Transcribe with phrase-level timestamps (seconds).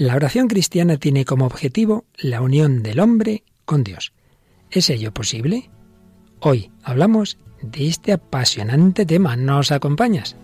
[0.00, 4.14] La oración cristiana tiene como objetivo la unión del hombre con Dios.
[4.70, 5.68] ¿Es ello posible?
[6.38, 9.36] Hoy hablamos de este apasionante tema.
[9.36, 10.36] ¿Nos acompañas?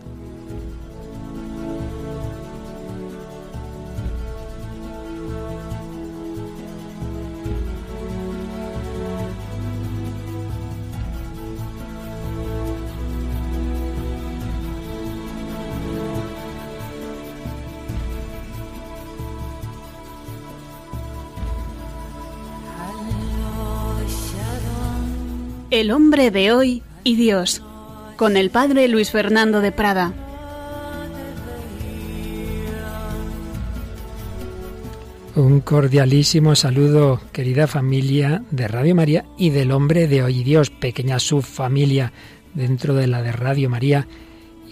[25.77, 27.63] El hombre de hoy y Dios,
[28.17, 30.15] con el padre Luis Fernando de Prada.
[35.35, 40.71] Un cordialísimo saludo, querida familia de Radio María y del hombre de hoy y Dios,
[40.71, 42.11] pequeña subfamilia
[42.55, 44.09] dentro de la de Radio María.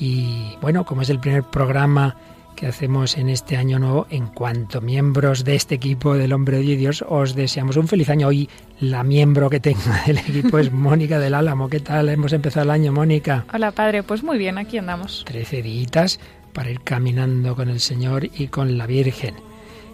[0.00, 2.16] Y bueno, como es el primer programa
[2.54, 4.06] que hacemos en este año nuevo.
[4.10, 8.28] En cuanto miembros de este equipo del Hombre de Dios, os deseamos un feliz año.
[8.28, 8.48] Hoy
[8.90, 11.68] la miembro que tengo del equipo es Mónica del Álamo.
[11.68, 12.08] ¿Qué tal?
[12.08, 13.44] Hemos empezado el año, Mónica.
[13.52, 14.02] Hola, padre.
[14.02, 15.24] Pues muy bien, aquí andamos.
[15.26, 16.20] Trece días
[16.52, 19.34] para ir caminando con el Señor y con la Virgen.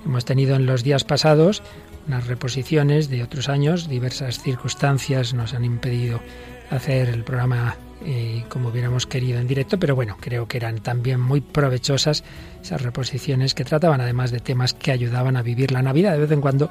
[0.05, 1.63] Hemos tenido en los días pasados
[2.07, 6.21] unas reposiciones de otros años, diversas circunstancias nos han impedido
[6.71, 11.21] hacer el programa eh, como hubiéramos querido en directo, pero bueno, creo que eran también
[11.21, 12.25] muy provechosas
[12.63, 16.13] esas reposiciones que trataban además de temas que ayudaban a vivir la Navidad.
[16.13, 16.71] De vez en cuando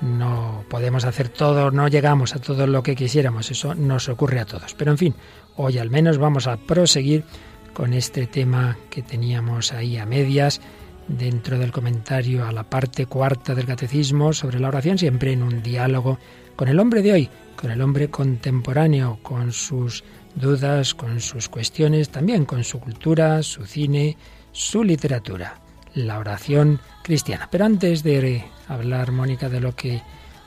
[0.00, 4.44] no podemos hacer todo, no llegamos a todo lo que quisiéramos, eso nos ocurre a
[4.44, 4.74] todos.
[4.74, 5.14] Pero en fin,
[5.56, 7.24] hoy al menos vamos a proseguir
[7.72, 10.60] con este tema que teníamos ahí a medias
[11.08, 15.62] dentro del comentario a la parte cuarta del catecismo sobre la oración, siempre en un
[15.62, 16.18] diálogo
[16.54, 22.10] con el hombre de hoy, con el hombre contemporáneo, con sus dudas, con sus cuestiones,
[22.10, 24.16] también con su cultura, su cine,
[24.52, 25.60] su literatura,
[26.06, 27.48] la oración cristiana.
[27.50, 30.02] Pero antes de hablar, Mónica, de lo que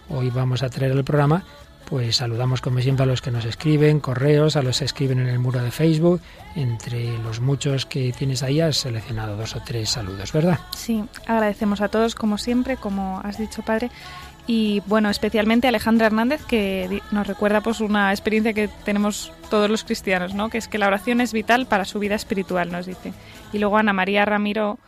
[0.09, 1.43] hoy vamos a traer al programa,
[1.85, 5.27] pues saludamos como siempre a los que nos escriben, correos, a los que escriben en
[5.27, 6.21] el muro de Facebook.
[6.55, 10.59] Entre los muchos que tienes ahí has seleccionado dos o tres saludos, ¿verdad?
[10.76, 13.89] Sí, agradecemos a todos como siempre, como has dicho, padre.
[14.47, 19.70] Y bueno, especialmente a Alejandra Hernández, que nos recuerda pues una experiencia que tenemos todos
[19.70, 20.49] los cristianos, ¿no?
[20.49, 23.14] Que es que la oración es vital para su vida espiritual, nos dice.
[23.53, 24.80] Y luego Ana María Ramiro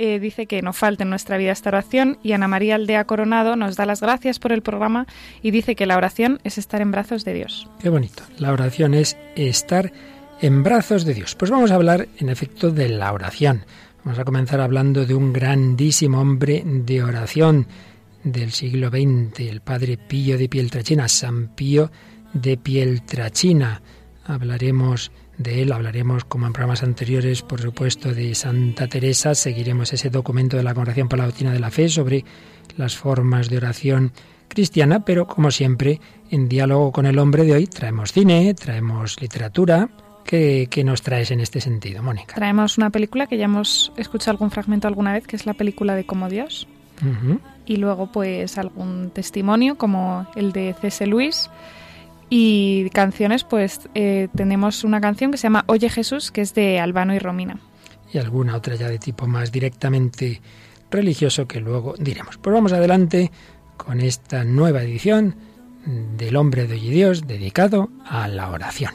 [0.00, 3.56] eh, dice que no falta en nuestra vida esta oración y Ana María Aldea Coronado
[3.56, 5.08] nos da las gracias por el programa
[5.42, 7.68] y dice que la oración es estar en brazos de Dios.
[7.80, 8.22] Qué bonito.
[8.38, 9.92] La oración es estar
[10.40, 11.34] en brazos de Dios.
[11.34, 13.64] Pues vamos a hablar en efecto de la oración.
[14.04, 17.66] Vamos a comenzar hablando de un grandísimo hombre de oración
[18.22, 21.90] del siglo XX, el padre Pío de Pieltrachina, San Pío
[22.32, 23.82] de Pieltrachina.
[24.24, 30.10] Hablaremos de él, hablaremos como en programas anteriores, por supuesto, de Santa Teresa, seguiremos ese
[30.10, 32.24] documento de la Congregación para la Doctrina de la Fe sobre
[32.76, 34.12] las formas de oración
[34.48, 36.00] cristiana, pero como siempre,
[36.30, 39.88] en diálogo con el hombre de hoy, traemos cine, traemos literatura.
[40.24, 42.34] ¿Qué, nos traes en este sentido, Mónica?
[42.34, 45.94] Traemos una película que ya hemos escuchado algún fragmento alguna vez, que es la película
[45.94, 46.68] de Como Dios
[47.64, 51.06] y luego pues algún testimonio como el de C.S.
[51.06, 51.48] Luis
[52.30, 56.80] y canciones pues eh, tenemos una canción que se llama Oye Jesús que es de
[56.80, 57.58] Albano y Romina.
[58.12, 60.40] Y alguna otra ya de tipo más directamente
[60.90, 62.38] religioso que luego diremos.
[62.38, 63.30] Pues vamos adelante
[63.76, 65.36] con esta nueva edición
[65.86, 68.92] del Hombre de Hoy Dios dedicado a la oración.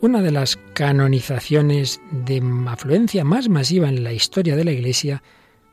[0.00, 5.22] Una de las canonizaciones de afluencia más masiva en la historia de la Iglesia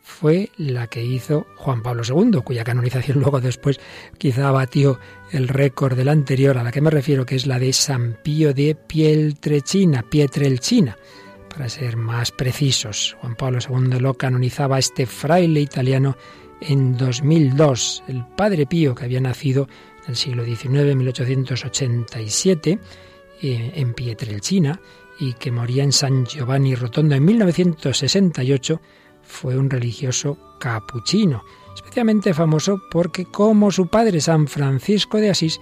[0.08, 3.80] fue la que hizo Juan Pablo II, cuya canonización luego después
[4.18, 5.00] quizá batió
[5.32, 8.54] el récord del anterior, a la que me refiero, que es la de San Pío
[8.54, 10.98] de Pietrelcina, Pietrelcina,
[11.50, 13.18] para ser más precisos.
[13.20, 16.16] Juan Pablo II lo canonizaba este fraile italiano
[16.62, 18.04] en 2002.
[18.08, 19.68] El Padre Pío, que había nacido
[20.06, 22.80] en el siglo XIX, 1887,
[23.42, 24.80] eh, en Pietrelcina
[25.20, 28.82] y que moría en San Giovanni Rotondo en 1968,
[29.28, 31.44] fue un religioso capuchino,
[31.76, 35.60] especialmente famoso porque como su padre San Francisco de Asís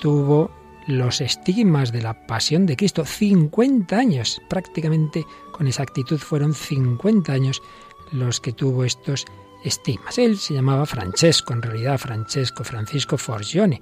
[0.00, 0.50] tuvo
[0.86, 7.62] los estigmas de la pasión de Cristo, 50 años, prácticamente con exactitud fueron 50 años
[8.12, 9.24] los que tuvo estos
[9.64, 10.18] estigmas.
[10.18, 13.80] Él se llamaba Francesco, en realidad Francesco Francisco Forgione,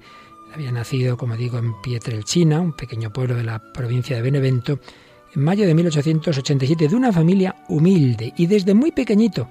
[0.53, 4.79] había nacido, como digo, en Pietrelcina, un pequeño pueblo de la provincia de Benevento,
[5.35, 9.47] en mayo de 1887 de una familia humilde y desde muy pequeñito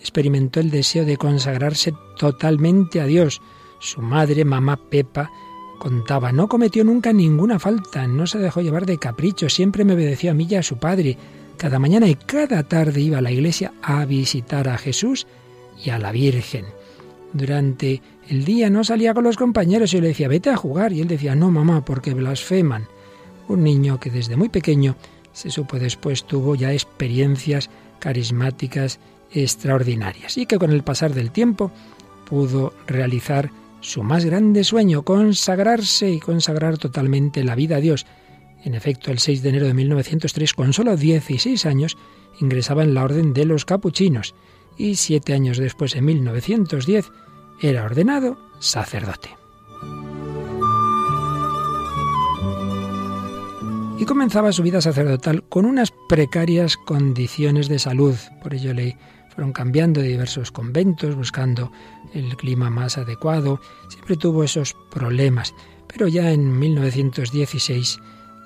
[0.00, 3.40] experimentó el deseo de consagrarse totalmente a Dios.
[3.78, 5.30] Su madre, mamá Pepa,
[5.78, 10.30] contaba, no cometió nunca ninguna falta, no se dejó llevar de capricho, siempre me obedeció
[10.30, 11.18] a mí y a su padre.
[11.56, 15.26] cada mañana y cada tarde iba a la iglesia a visitar a Jesús
[15.82, 16.66] y a la Virgen.
[17.32, 20.92] Durante el día no salía con los compañeros y le decía, vete a jugar.
[20.92, 22.88] Y él decía, no, mamá, porque blasfeman.
[23.48, 24.96] Un niño que desde muy pequeño,
[25.36, 27.68] se supo después, tuvo ya experiencias
[27.98, 28.98] carismáticas
[29.30, 31.70] extraordinarias y que con el pasar del tiempo
[32.24, 33.50] pudo realizar
[33.82, 38.06] su más grande sueño, consagrarse y consagrar totalmente la vida a Dios.
[38.64, 41.98] En efecto, el 6 de enero de 1903, con solo 16 años,
[42.40, 44.34] ingresaba en la orden de los capuchinos
[44.78, 47.10] y siete años después, en 1910,
[47.60, 49.45] era ordenado sacerdote.
[53.98, 58.14] Y comenzaba su vida sacerdotal con unas precarias condiciones de salud.
[58.42, 58.98] Por ello le
[59.34, 61.72] fueron cambiando de diversos conventos, buscando
[62.12, 63.58] el clima más adecuado.
[63.88, 65.54] Siempre tuvo esos problemas.
[65.88, 67.98] Pero ya en 1916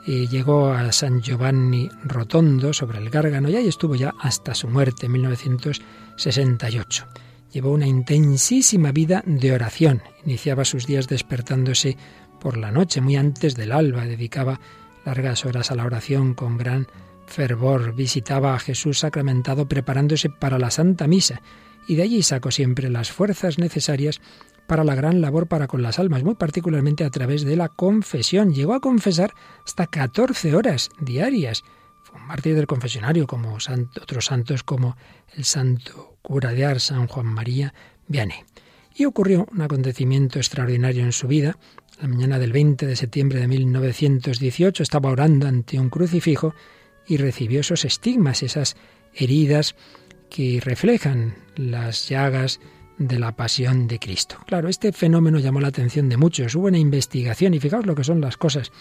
[0.06, 4.68] eh, llegó a San Giovanni Rotondo sobre el Gárgano y ahí estuvo ya hasta su
[4.68, 7.06] muerte en 1968.
[7.52, 10.00] Llevó una intensísima vida de oración.
[10.24, 11.96] Iniciaba sus días despertándose
[12.38, 14.06] por la noche, muy antes del alba.
[14.06, 14.60] Dedicaba
[15.04, 16.86] largas horas a la oración con gran
[17.26, 17.94] fervor.
[17.94, 21.40] Visitaba a Jesús sacramentado preparándose para la Santa Misa
[21.86, 24.20] y de allí sacó siempre las fuerzas necesarias
[24.66, 28.54] para la gran labor para con las almas, muy particularmente a través de la confesión.
[28.54, 29.34] Llegó a confesar
[29.66, 31.64] hasta 14 horas diarias.
[32.04, 34.96] Fue un mártir del confesionario, como otros santos como
[35.34, 37.74] el santo cura de Ars, San Juan María
[38.06, 38.44] Vianney.
[38.94, 41.56] Y ocurrió un acontecimiento extraordinario en su vida.
[42.00, 46.54] La mañana del 20 de septiembre de 1918 estaba orando ante un crucifijo
[47.06, 48.74] y recibió esos estigmas, esas
[49.14, 49.76] heridas
[50.30, 52.58] que reflejan las llagas
[52.96, 54.38] de la pasión de Cristo.
[54.46, 56.54] Claro, este fenómeno llamó la atención de muchos.
[56.54, 58.72] Hubo una investigación y fijaos lo que son las cosas.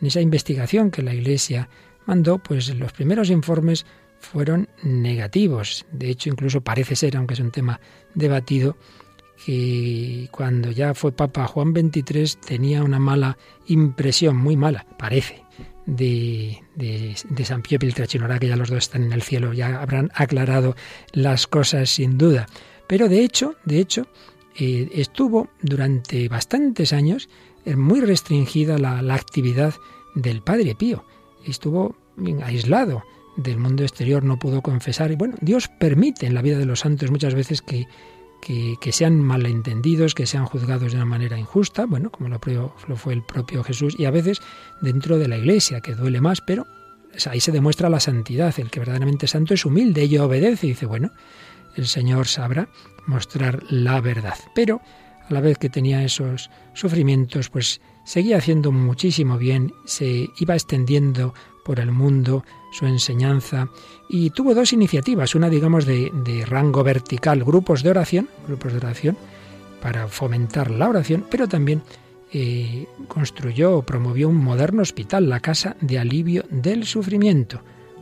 [0.00, 1.68] En esa investigación que la Iglesia
[2.06, 3.84] mandó, pues los primeros informes
[4.20, 5.86] fueron negativos.
[5.90, 7.80] De hecho, incluso parece ser, aunque es un tema
[8.14, 8.76] debatido,
[9.44, 15.44] que cuando ya fue Papa Juan XXIII tenía una mala impresión, muy mala, parece,
[15.86, 18.24] de, de, San Pío Piltrachino.
[18.24, 20.76] Ahora que ya los dos están en el cielo, ya habrán aclarado
[21.12, 22.46] las cosas sin duda.
[22.86, 24.06] Pero de hecho, de hecho,
[24.58, 27.28] eh, estuvo durante bastantes años
[27.64, 29.74] eh, muy restringida la actividad
[30.14, 31.04] del Padre Pío.
[31.46, 31.96] Estuvo
[32.44, 33.02] aislado
[33.36, 35.10] del mundo exterior, no pudo confesar.
[35.10, 37.86] Y bueno, Dios permite en la vida de los santos muchas veces que
[38.40, 42.40] que, sean malentendidos, que sean juzgados de una manera injusta, bueno, como lo,
[42.88, 44.40] lo, fue el propio Jesús, y a veces
[44.80, 46.66] dentro de la iglesia, que duele más, pero
[47.26, 48.54] ahí se demuestra la santidad.
[48.58, 51.10] El que verdaderamente es santo es humilde, ello obedece y dice, bueno,
[51.76, 52.68] el Señor sabrá
[53.06, 54.38] mostrar la verdad.
[54.54, 54.80] Pero
[55.28, 61.34] a la vez que tenía esos sufrimientos, pues seguía haciendo muchísimo bien, se iba extendiendo
[61.70, 63.68] por el mundo su enseñanza
[64.08, 66.10] y tuvo dos iniciativas, una digamos de,
[66.44, 69.16] rango vertical, grupos de oración, grupos de oración
[69.80, 71.80] para fomentar la oración, pero también
[72.32, 77.60] eh, construyó o promovió un moderno hospital, la Casa de Alivio del Sufrimiento,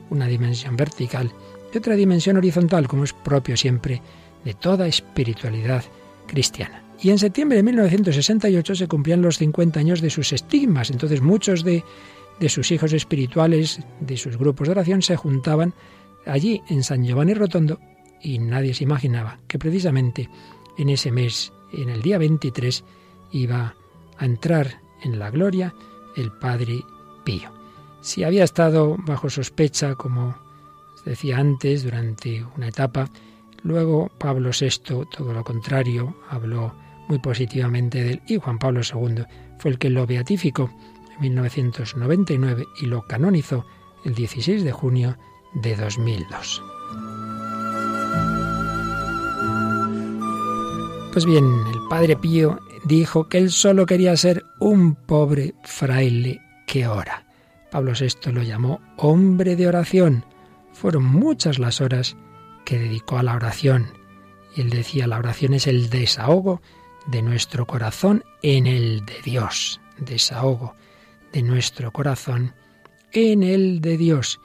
[0.09, 1.31] una dimensión vertical
[1.71, 4.01] y otra dimensión horizontal, como es propio siempre
[4.47, 5.85] de toda espiritualidad
[6.27, 6.85] cristiana.
[7.03, 11.65] Y en septiembre de 1968 se cumplían los 50 años de sus estigmas, entonces muchos
[11.65, 11.85] de
[12.41, 15.75] de sus hijos espirituales, de sus grupos de oración, se juntaban
[16.27, 17.81] allí en San Giovanni Rotondo
[18.23, 20.29] y nadie se imaginaba que precisamente
[20.77, 22.85] en ese mes, en el día 23,
[23.33, 23.75] iba
[24.17, 25.75] a entrar en la gloria
[26.17, 26.83] el Padre
[27.25, 27.53] Pío.
[28.01, 30.37] Si había estado bajo sospecha, como
[31.05, 33.11] decía antes, durante una etapa,
[33.63, 36.75] luego Pablo VI, todo lo contrario, habló
[37.09, 39.25] muy positivamente de él y Juan Pablo II
[39.59, 40.71] fue el que lo beatificó
[41.21, 43.67] 1999 y lo canonizó
[44.05, 45.19] el 16 de junio
[45.55, 46.63] de 2002.
[51.13, 56.87] Pues bien, el padre Pío dijo que él solo quería ser un pobre fraile que
[56.87, 57.27] ora.
[57.71, 60.25] Pablo VI lo llamó hombre de oración.
[60.73, 62.17] Fueron muchas las horas
[62.65, 63.89] que dedicó a la oración.
[64.55, 66.63] Y él decía, la oración es el desahogo
[67.07, 69.81] de nuestro corazón en el de Dios.
[69.99, 70.75] Desahogo
[71.33, 72.55] de nuestro corazón
[73.13, 74.41] en el de Dios.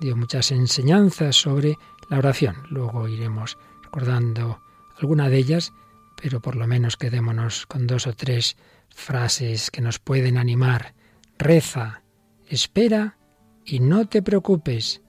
[0.00, 1.78] Dio muchas enseñanzas sobre
[2.08, 2.56] la oración.
[2.70, 4.60] Luego iremos recordando
[4.98, 5.72] alguna de ellas,
[6.20, 8.56] pero por lo menos quedémonos con dos o tres
[8.88, 10.94] frases que nos pueden animar.
[11.38, 12.02] Reza,
[12.48, 13.18] espera
[13.64, 15.02] y no te preocupes.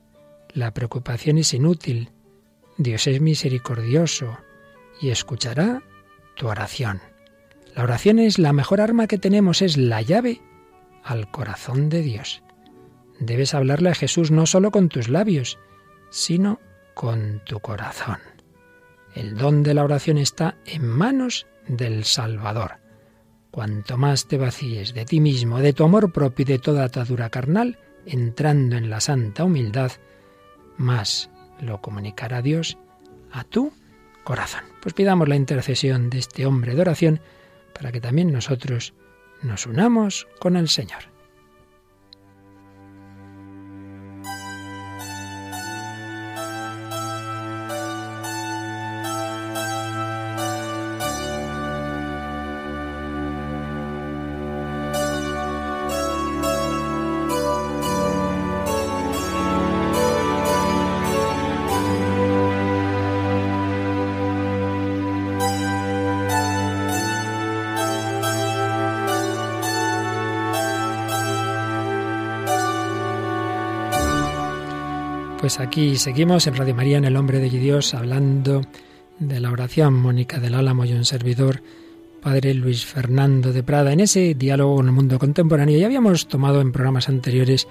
[0.53, 2.11] La preocupación es inútil.
[2.77, 4.37] Dios es misericordioso
[5.01, 5.83] y escuchará
[6.35, 7.01] tu oración.
[7.75, 10.41] La oración es la mejor arma que tenemos, es la llave
[11.07, 12.43] al corazón de Dios.
[13.19, 15.57] Debes hablarle a Jesús no solo con tus labios,
[16.09, 16.59] sino
[16.93, 18.19] con tu corazón.
[19.15, 22.73] El don de la oración está en manos del Salvador.
[23.49, 27.29] Cuanto más te vacíes de ti mismo, de tu amor propio y de toda atadura
[27.29, 29.91] carnal, entrando en la santa humildad,
[30.77, 32.77] más lo comunicará Dios
[33.31, 33.71] a tu
[34.23, 34.63] corazón.
[34.81, 37.21] Pues pidamos la intercesión de este hombre de oración
[37.73, 38.93] para que también nosotros
[39.41, 41.16] nos unamos con el Señor.
[75.47, 78.63] Pues aquí seguimos en Radio María, en El Hombre de Dios, hablando
[79.17, 81.63] de la oración Mónica del Álamo y un servidor,
[82.21, 83.93] Padre Luis Fernando de Prada.
[83.93, 87.65] En ese diálogo en el mundo contemporáneo ya habíamos tomado en programas anteriores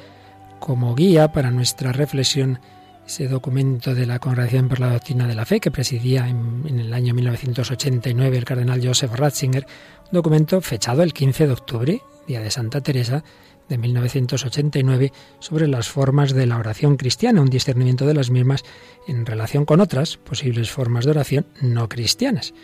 [0.59, 2.61] como guía para nuestra reflexión
[3.07, 6.95] ese documento de la Congregación por la Doctrina de la Fe que presidía en, el
[6.95, 9.67] año 1989 el cardenal Joseph Ratzinger,
[10.05, 13.25] un documento fechado el 15 de octubre, día de Santa Teresa,
[13.69, 18.65] de 1989 sobre las formas de la oración cristiana, un discernimiento de las mismas
[19.09, 22.55] en relación con otras posibles formas de oración no cristianas.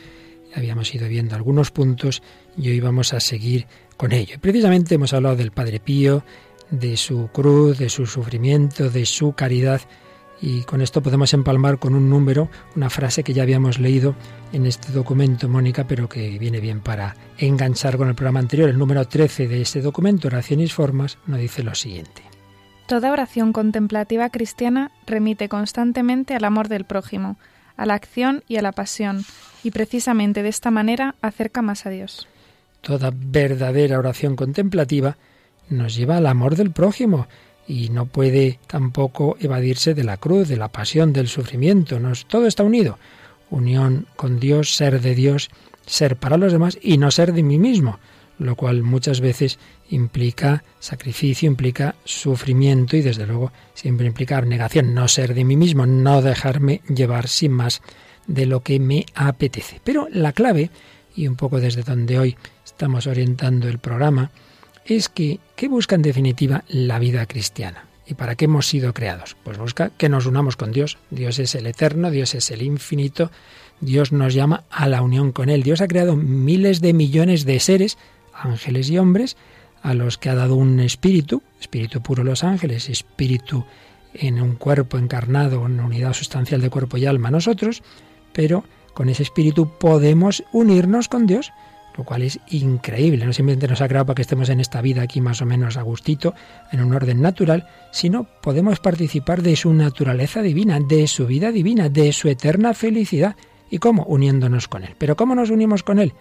[0.54, 2.22] Habíamos ido viendo algunos puntos
[2.56, 3.66] y hoy vamos a seguir
[3.96, 4.36] con ello.
[4.40, 6.24] precisamente hemos hablado del Padre Pío,
[6.70, 9.80] de su cruz, de su sufrimiento, de su caridad
[10.42, 14.16] y con esto podemos empalmar con un número, una frase que ya habíamos leído
[14.52, 18.68] en este documento, Mónica, pero que viene bien para enganchar con el programa anterior.
[18.68, 22.22] El número 13 de este documento, Oraciones y Formas, nos dice lo siguiente.
[22.88, 27.38] Toda oración contemplativa cristiana remite constantemente al amor del prójimo,
[27.76, 29.24] a la acción y a la pasión,
[29.62, 32.26] y precisamente de esta manera acerca más a Dios.
[32.80, 35.16] Toda verdadera oración contemplativa
[35.70, 37.28] nos lleva al amor del prójimo,
[37.72, 41.98] y no puede tampoco evadirse de la cruz, de la pasión, del sufrimiento.
[41.98, 42.98] Nos, todo está unido.
[43.48, 45.48] Unión con Dios, ser de Dios,
[45.86, 47.98] ser para los demás y no ser de mí mismo,
[48.38, 55.08] lo cual muchas veces implica sacrificio, implica sufrimiento y desde luego siempre implica abnegación, no
[55.08, 57.80] ser de mí mismo, no dejarme llevar sin más
[58.26, 59.80] de lo que me apetece.
[59.82, 60.70] Pero la clave,
[61.16, 62.36] y un poco desde donde hoy
[62.66, 64.30] estamos orientando el programa,
[64.84, 67.84] es que, ¿qué busca en definitiva la vida cristiana?
[68.06, 69.36] ¿Y para qué hemos sido creados?
[69.44, 70.98] Pues busca que nos unamos con Dios.
[71.10, 73.30] Dios es el eterno, Dios es el infinito,
[73.80, 75.62] Dios nos llama a la unión con Él.
[75.62, 77.98] Dios ha creado miles de millones de seres,
[78.34, 79.36] ángeles y hombres,
[79.82, 83.64] a los que ha dado un espíritu, espíritu puro los ángeles, espíritu
[84.14, 87.82] en un cuerpo encarnado, en una unidad sustancial de cuerpo y alma nosotros,
[88.32, 91.52] pero con ese espíritu podemos unirnos con Dios
[91.96, 93.26] lo cual es increíble.
[93.26, 95.76] No simplemente nos ha creado para que estemos en esta vida aquí más o menos
[95.76, 96.34] a gustito,
[96.70, 101.88] en un orden natural, sino podemos participar de su naturaleza divina, de su vida divina,
[101.88, 103.36] de su eterna felicidad.
[103.70, 104.04] ¿Y cómo?
[104.04, 104.94] Uniéndonos con Él.
[104.98, 106.12] ¿Pero cómo nos unimos con Él?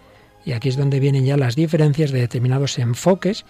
[0.44, 3.44] Y aquí es donde vienen ya las diferencias de determinados enfoques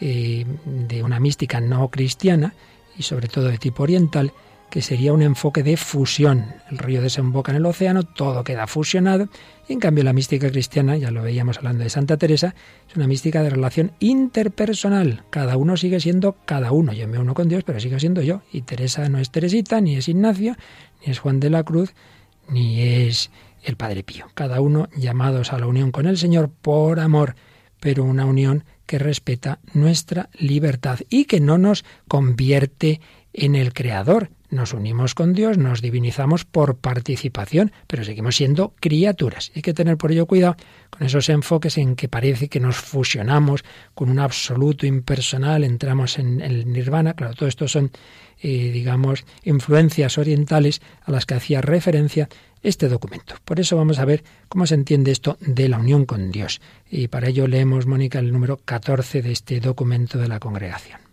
[0.00, 2.54] eh, de una mística no cristiana
[2.96, 4.32] y sobre todo de tipo oriental
[4.74, 6.46] que sería un enfoque de fusión.
[6.68, 9.28] El río desemboca en el océano, todo queda fusionado,
[9.68, 12.56] y en cambio la mística cristiana, ya lo veíamos hablando de Santa Teresa,
[12.90, 15.22] es una mística de relación interpersonal.
[15.30, 16.92] Cada uno sigue siendo cada uno.
[16.92, 18.42] Yo me uno con Dios, pero sigo siendo yo.
[18.50, 20.56] Y Teresa no es Teresita, ni es Ignacio,
[21.06, 21.94] ni es Juan de la Cruz,
[22.48, 23.30] ni es
[23.62, 24.26] el Padre Pío.
[24.34, 27.36] Cada uno llamados a la unión con el Señor por amor,
[27.78, 33.00] pero una unión que respeta nuestra libertad y que no nos convierte
[33.32, 39.50] en el Creador, nos unimos con Dios, nos divinizamos por participación, pero seguimos siendo criaturas.
[39.54, 40.56] Hay que tener por ello cuidado
[40.90, 46.40] con esos enfoques en que parece que nos fusionamos con un absoluto impersonal, entramos en
[46.40, 47.14] el nirvana.
[47.14, 47.90] Claro, todo esto son,
[48.40, 52.28] eh, digamos, influencias orientales a las que hacía referencia
[52.62, 53.34] este documento.
[53.44, 56.60] Por eso vamos a ver cómo se entiende esto de la unión con Dios.
[56.90, 61.03] Y para ello leemos, Mónica, el número 14 de este documento de la congregación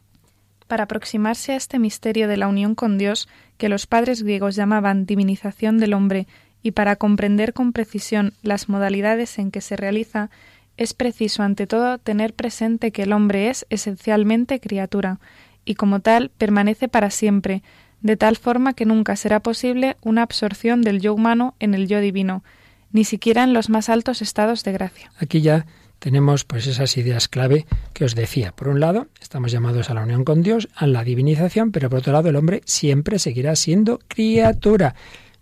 [0.71, 5.05] para aproximarse a este misterio de la unión con Dios que los padres griegos llamaban
[5.05, 6.27] divinización del hombre
[6.63, 10.29] y para comprender con precisión las modalidades en que se realiza,
[10.77, 15.19] es preciso ante todo tener presente que el hombre es esencialmente criatura
[15.65, 17.63] y como tal permanece para siempre,
[17.99, 21.99] de tal forma que nunca será posible una absorción del yo humano en el yo
[21.99, 22.45] divino,
[22.93, 25.11] ni siquiera en los más altos estados de gracia.
[25.19, 25.65] Aquí ya
[26.01, 28.53] tenemos pues esas ideas clave que os decía.
[28.53, 31.99] Por un lado, estamos llamados a la unión con Dios, a la divinización, pero por
[31.99, 34.95] otro lado, el hombre siempre seguirá siendo criatura.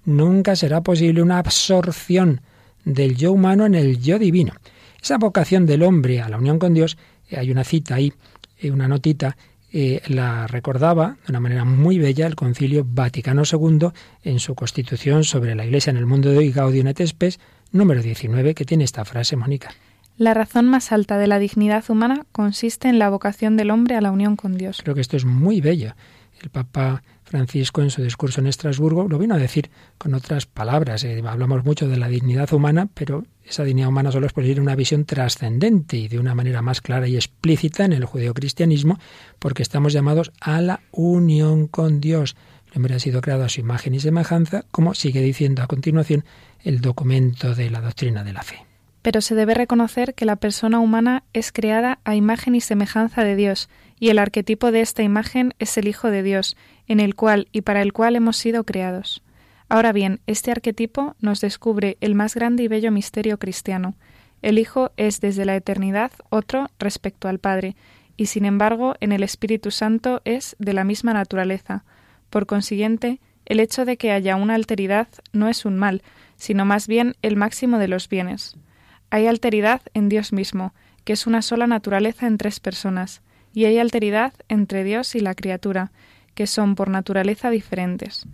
[0.03, 2.41] Nunca será posible una absorción
[2.83, 4.51] del yo humano en el yo divino.
[5.01, 6.97] Esa vocación del hombre a la unión con Dios,
[7.29, 8.11] eh, hay una cita ahí,
[8.59, 9.37] eh, una notita,
[9.71, 13.91] eh, la recordaba de una manera muy bella el Concilio Vaticano II
[14.23, 16.99] en su Constitución sobre la Iglesia en el mundo de hoy, Gaudium et
[17.71, 19.69] número 19, que tiene esta frase, Mónica.
[20.19, 24.01] La razón más alta de la dignidad humana consiste en la vocación del hombre a
[24.01, 24.81] la unión con Dios.
[24.83, 25.93] Creo que esto es muy bello.
[26.43, 31.05] El Papa Francisco en su discurso en Estrasburgo lo vino a decir con otras palabras.
[31.05, 34.75] Eh, hablamos mucho de la dignidad humana, pero esa dignidad humana solo es posible una
[34.75, 38.99] visión trascendente y de una manera más clara y explícita en el judeocristianismo,
[39.39, 42.35] porque estamos llamados a la unión con Dios.
[42.69, 46.25] El hombre ha sido creado a su imagen y semejanza, como sigue diciendo a continuación
[46.61, 48.68] el documento de la doctrina de la fe.
[49.09, 53.35] Pero se debe reconocer que la persona humana es creada a imagen y semejanza de
[53.35, 53.67] Dios,
[53.99, 57.61] y el arquetipo de esta imagen es el Hijo de Dios, en el cual y
[57.61, 59.23] para el cual hemos sido creados.
[59.67, 63.95] Ahora bien, este arquetipo nos descubre el más grande y bello misterio cristiano.
[64.43, 67.75] El Hijo es desde la eternidad otro respecto al Padre,
[68.15, 71.83] y sin embargo en el Espíritu Santo es de la misma naturaleza.
[72.29, 76.03] Por consiguiente, el hecho de que haya una alteridad no es un mal,
[76.35, 78.55] sino más bien el máximo de los bienes.
[79.09, 80.73] Hay alteridad en Dios mismo,
[81.03, 83.21] que es una sola naturaleza en tres personas,
[83.53, 85.91] y hay alteridad entre Dios y la criatura,
[86.35, 88.25] que son por naturaleza diferentes.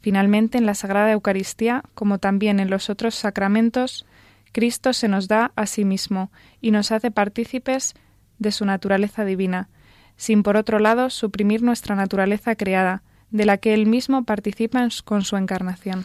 [0.00, 4.06] Finalmente, en la Sagrada Eucaristía, como también en los otros sacramentos,
[4.52, 6.30] Cristo se nos da a sí mismo
[6.60, 7.94] y nos hace partícipes
[8.38, 9.68] de su naturaleza divina,
[10.16, 15.22] sin por otro lado suprimir nuestra naturaleza creada, de la que Él mismo participa con
[15.22, 16.04] su encarnación.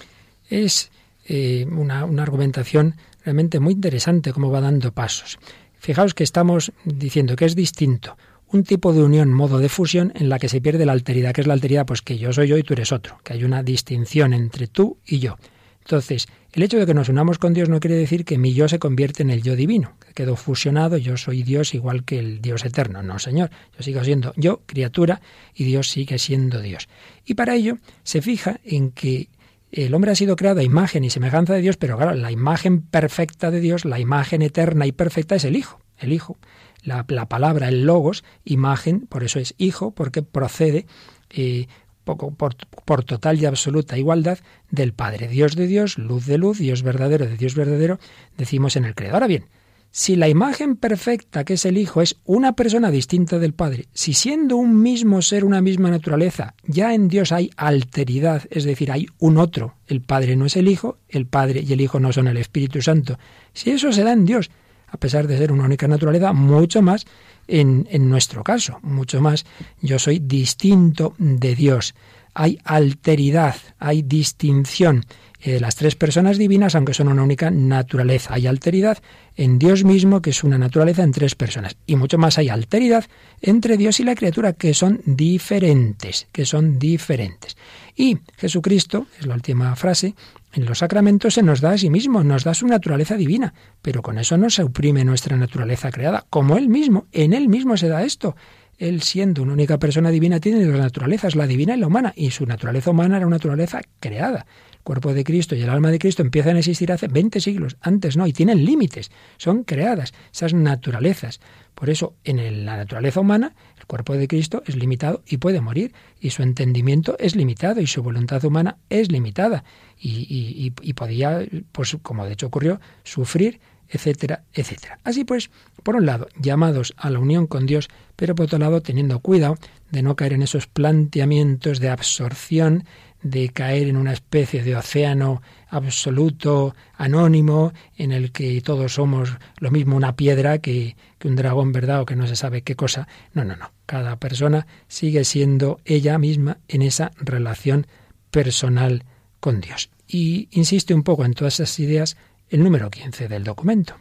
[0.50, 0.92] Es
[1.26, 5.40] eh, una, una argumentación realmente muy interesante, cómo va dando pasos.
[5.80, 8.18] Fijaos que estamos diciendo que es distinto
[8.52, 11.34] un tipo de unión, modo de fusión, en la que se pierde la alteridad.
[11.34, 11.86] que es la alteridad?
[11.86, 14.98] Pues que yo soy yo y tú eres otro, que hay una distinción entre tú
[15.06, 15.38] y yo.
[15.80, 18.68] Entonces, el hecho de que nos unamos con Dios no quiere decir que mi yo
[18.68, 22.42] se convierte en el yo divino, que quedo fusionado, yo soy Dios igual que el
[22.42, 23.02] Dios eterno.
[23.02, 25.22] No, Señor, yo sigo siendo yo, criatura,
[25.56, 26.88] y Dios sigue siendo Dios.
[27.26, 29.30] Y para ello se fija en que
[29.72, 32.82] el hombre ha sido creado a imagen y semejanza de Dios, pero claro, la imagen
[32.82, 36.38] perfecta de Dios, la imagen eterna y perfecta es el Hijo, el Hijo.
[36.84, 40.88] La, palabra, el logos, imagen, por eso es hijo, porque procede
[41.30, 41.68] eh,
[42.04, 44.40] por, por, total y absoluta igualdad
[44.72, 45.28] del Padre.
[45.28, 48.00] Dios de Dios, luz de luz, Dios verdadero de Dios verdadero,
[48.36, 49.14] decimos en el credo.
[49.14, 49.46] Ahora bien,
[49.92, 54.14] si la imagen perfecta que es el Hijo es una persona distinta del Padre, si
[54.14, 59.08] siendo un mismo ser, una misma naturaleza, ya en Dios hay alteridad, es decir, hay
[59.20, 62.28] un otro, el Padre no es el Hijo, el Padre y el Hijo no son
[62.28, 63.20] el Espíritu Santo,
[63.54, 64.50] si eso se da en Dios,
[64.88, 67.06] a pesar de ser una única naturaleza, mucho más
[67.48, 69.46] en, en nuestro caso, mucho más
[69.82, 71.96] yo soy distinto de Dios.
[72.34, 75.06] Hay alteridad, hay distinción
[75.44, 78.36] de las tres personas divinas, aunque son una única naturaleza.
[78.36, 79.00] Hay alteridad
[79.36, 81.76] en Dios mismo, que es una naturaleza en tres personas.
[81.88, 83.06] Y mucho más hay alteridad
[83.42, 87.58] entre Dios y la criatura, que son diferentes, que son diferentes.
[87.96, 90.16] Y Jesucristo, es la última frase,
[90.54, 94.02] en los sacramentos se nos da a sí mismo, nos da su naturaleza divina, pero
[94.02, 97.88] con eso no se oprime nuestra naturaleza creada, como Él mismo, en Él mismo se
[97.88, 98.36] da esto.
[98.82, 102.32] Él siendo una única persona divina tiene dos naturalezas, la divina y la humana, y
[102.32, 104.48] su naturaleza humana era una naturaleza creada.
[104.74, 107.78] El cuerpo de Cristo y el alma de Cristo empiezan a existir hace 20 siglos,
[107.80, 111.42] antes no, y tienen límites, son creadas esas naturalezas.
[111.76, 115.94] Por eso, en la naturaleza humana, el cuerpo de Cristo es limitado y puede morir,
[116.20, 119.64] y su entendimiento es limitado, y su voluntad humana es limitada,
[119.96, 123.60] y, podía, pues como de hecho ocurrió, sufrir,
[123.92, 125.00] etcétera, etcétera.
[125.04, 125.52] Así pues,
[125.84, 129.58] por un lado, llamados a la unión con Dios, pero por otro lado, teniendo cuidado
[129.92, 132.86] de no caer en esos planteamientos de absorción,
[133.22, 139.72] de caer en una especie de océano absoluto, anónimo, en el que todos somos lo
[139.72, 142.02] mismo una piedra que, que un dragón, ¿verdad?
[142.02, 143.08] O que no se sabe qué cosa.
[143.34, 143.72] No, no, no.
[143.86, 147.86] Cada persona sigue siendo ella misma en esa relación
[148.32, 149.04] personal
[149.40, 149.90] con Dios.
[150.08, 152.18] Y insiste un poco en todas esas ideas
[152.52, 153.96] el número 15 del documento.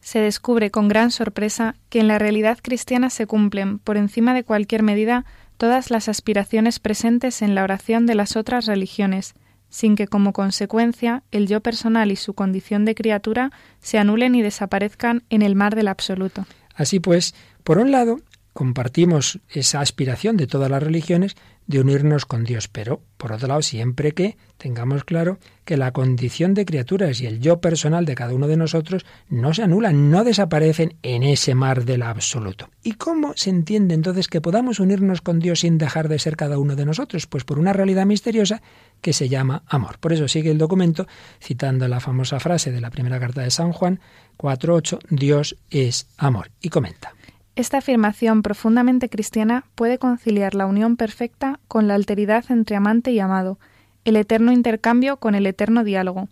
[0.00, 4.44] Se descubre con gran sorpresa que en la realidad cristiana se cumplen, por encima de
[4.44, 5.24] cualquier medida,
[5.56, 9.34] todas las aspiraciones presentes en la oración de las otras religiones,
[9.70, 14.42] sin que como consecuencia el yo personal y su condición de criatura se anulen y
[14.42, 16.46] desaparezcan en el mar del absoluto.
[16.74, 18.20] Así pues, por un lado,
[18.52, 23.62] compartimos esa aspiración de todas las religiones de unirnos con Dios, pero por otro lado,
[23.62, 28.34] siempre que tengamos claro que la condición de criaturas y el yo personal de cada
[28.34, 32.68] uno de nosotros no se anulan, no desaparecen en ese mar del absoluto.
[32.82, 36.58] ¿Y cómo se entiende entonces que podamos unirnos con Dios sin dejar de ser cada
[36.58, 37.26] uno de nosotros?
[37.26, 38.60] Pues por una realidad misteriosa
[39.00, 39.98] que se llama amor.
[39.98, 41.06] Por eso sigue el documento
[41.40, 44.00] citando la famosa frase de la primera carta de San Juan
[44.36, 46.50] 4.8, Dios es amor.
[46.60, 47.13] Y comenta.
[47.56, 53.20] Esta afirmación profundamente cristiana puede conciliar la unión perfecta con la alteridad entre amante y
[53.20, 53.58] amado,
[54.04, 56.28] el eterno intercambio con el eterno diálogo.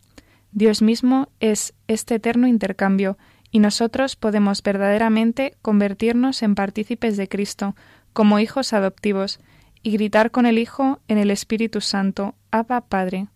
[0.50, 3.16] Dios mismo es este eterno intercambio,
[3.52, 7.76] y nosotros podemos verdaderamente convertirnos en partícipes de Cristo,
[8.12, 9.40] como hijos adoptivos,
[9.82, 13.28] y gritar con el Hijo en el Espíritu Santo, Abba Padre.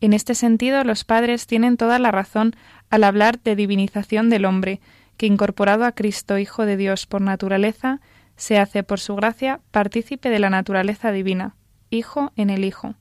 [0.00, 2.54] En este sentido, los padres tienen toda la razón
[2.90, 4.80] al hablar de divinización del hombre,
[5.16, 8.00] que incorporado a Cristo, Hijo de Dios por naturaleza,
[8.36, 11.56] se hace por su gracia partícipe de la naturaleza divina,
[11.90, 12.94] Hijo en el Hijo.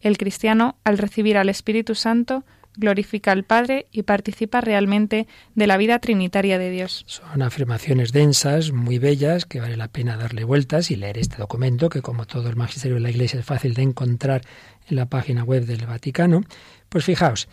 [0.00, 2.44] El cristiano, al recibir al Espíritu Santo,
[2.76, 7.04] glorifica al Padre y participa realmente de la vida trinitaria de Dios.
[7.06, 11.88] Son afirmaciones densas, muy bellas, que vale la pena darle vueltas y leer este documento,
[11.88, 14.42] que como todo el magisterio de la Iglesia es fácil de encontrar
[14.88, 16.42] en la página web del Vaticano.
[16.88, 17.48] Pues fijaos,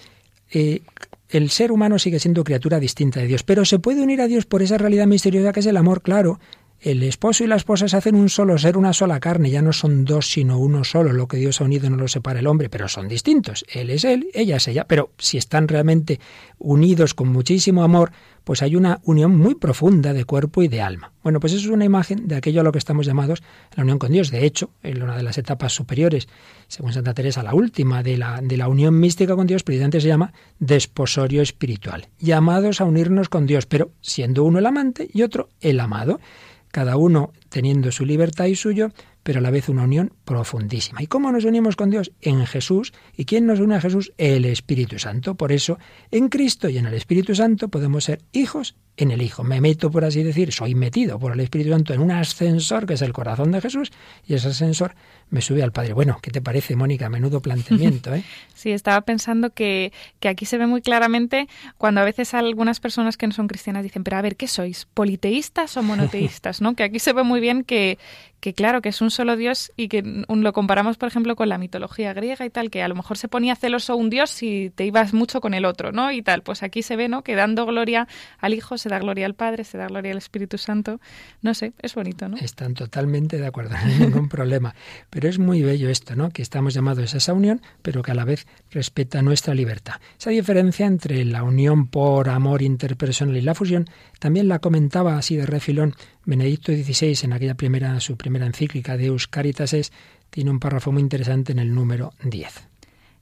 [0.51, 0.81] eh,
[1.29, 4.45] el ser humano sigue siendo criatura distinta de Dios, pero se puede unir a Dios
[4.45, 6.39] por esa realidad misteriosa que es el amor, claro.
[6.79, 9.73] El esposo y la esposa se hacen un solo ser, una sola carne, ya no
[9.73, 12.69] son dos sino uno solo, lo que Dios ha unido no lo separa el hombre,
[12.69, 13.65] pero son distintos.
[13.67, 16.19] Él es él, ella es ella, pero si están realmente
[16.59, 18.11] unidos con muchísimo amor,
[18.43, 21.11] pues hay una unión muy profunda de cuerpo y de alma.
[21.21, 23.43] Bueno, pues eso es una imagen de aquello a lo que estamos llamados
[23.75, 24.31] la unión con Dios.
[24.31, 26.29] De hecho, en una de las etapas superiores,
[26.69, 30.07] según Santa Teresa, la última de la, de la unión mística con Dios, precisamente se
[30.07, 32.07] llama desposorio espiritual.
[32.19, 36.21] Llamados a unirnos con Dios, pero siendo uno el amante y otro el amado.
[36.71, 38.91] Cada uno teniendo su libertad y suyo,
[39.27, 41.03] pero a la vez una unión profundísima.
[41.03, 42.13] ¿Y cómo nos unimos con Dios?
[42.21, 42.93] En Jesús.
[43.17, 44.13] ¿Y quién nos une a Jesús?
[44.17, 45.35] El Espíritu Santo.
[45.35, 45.79] Por eso,
[46.11, 49.43] en Cristo y en el Espíritu Santo podemos ser hijos en el Hijo.
[49.43, 52.95] Me meto, por así decir, soy metido por el Espíritu Santo en un ascensor que
[52.95, 53.91] es el corazón de Jesús
[54.25, 54.95] y ese ascensor
[55.29, 55.93] me sube al Padre.
[55.93, 57.09] Bueno, ¿qué te parece, Mónica?
[57.09, 58.23] Menudo planteamiento, ¿eh?
[58.55, 63.17] Sí, estaba pensando que, que aquí se ve muy claramente cuando a veces algunas personas
[63.17, 64.87] que no son cristianas dicen, pero a ver, ¿qué sois?
[64.95, 66.59] ¿Politeístas o monoteístas?
[66.59, 66.73] ¿no?
[66.73, 67.99] Que aquí se ve muy bien que,
[68.39, 71.57] que claro, que es un solo Dios y que lo comparamos, por ejemplo, con la
[71.57, 74.85] mitología griega y tal, que a lo mejor se ponía celoso un Dios si te
[74.85, 76.11] ibas mucho con el otro, ¿no?
[76.11, 77.23] Y tal, pues aquí se ve, ¿no?
[77.23, 78.07] Que dando gloria
[78.39, 80.99] al Hijo se da gloria al Padre, se da gloria al Espíritu Santo.
[81.41, 82.37] No sé, es bonito, ¿no?
[82.37, 84.75] Están totalmente de acuerdo, no ningún problema.
[85.09, 86.29] Pero es muy bello esto, ¿no?
[86.29, 89.95] Que estamos llamados a esa unión, pero que a la vez respeta nuestra libertad.
[90.19, 95.35] Esa diferencia entre la unión por amor interpersonal y la fusión también la comentaba así
[95.35, 95.95] de refilón
[96.27, 99.93] Benedicto XVI en aquella primera, su primera encíclica Deus Caritas es,
[100.29, 102.67] tiene un párrafo muy interesante en el número 10.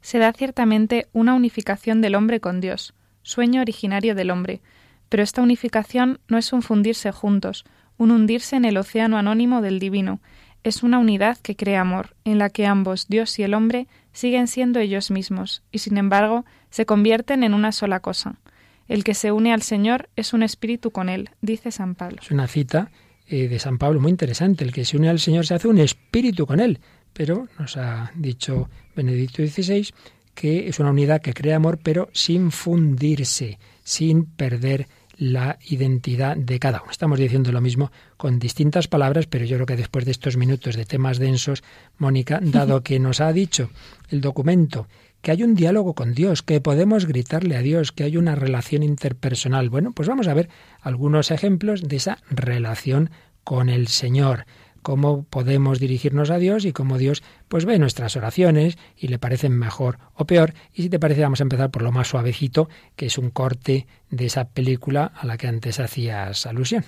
[0.02, 4.60] Se da ciertamente una unificación del hombre con Dios, sueño originario del hombre,
[5.08, 7.64] pero esta unificación no es un fundirse juntos,
[8.00, 10.20] un hundirse en el océano anónimo del divino,
[10.64, 14.48] es una unidad que crea amor, en la que ambos, Dios y el hombre, siguen
[14.48, 18.40] siendo ellos mismos, y sin embargo se convierten en una sola cosa.
[18.88, 22.20] El que se une al Señor es un espíritu con Él, dice San Pablo.
[22.22, 22.92] Es una cita
[23.28, 24.64] eh, de San Pablo muy interesante.
[24.64, 26.80] El que se une al Señor se hace un espíritu con Él.
[27.14, 29.90] Pero nos ha dicho Benedicto XVI
[30.36, 36.60] que es una unidad que crea amor, pero sin fundirse, sin perder la identidad de
[36.60, 36.92] cada uno.
[36.92, 40.76] Estamos diciendo lo mismo con distintas palabras, pero yo creo que después de estos minutos
[40.76, 41.64] de temas densos,
[41.98, 43.70] Mónica, dado que nos ha dicho
[44.10, 44.88] el documento
[45.26, 48.84] que hay un diálogo con Dios, que podemos gritarle a Dios, que hay una relación
[48.84, 49.72] interpersonal.
[49.72, 50.50] Bueno, pues vamos a ver
[50.82, 53.10] algunos ejemplos de esa relación
[53.44, 54.46] con el Señor
[54.84, 59.58] cómo podemos dirigirnos a Dios y cómo Dios pues ve nuestras oraciones y le parecen
[59.58, 60.54] mejor o peor.
[60.72, 63.88] Y si te parece vamos a empezar por lo más suavecito, que es un corte
[64.12, 66.86] de esa película a la que antes hacías alusión.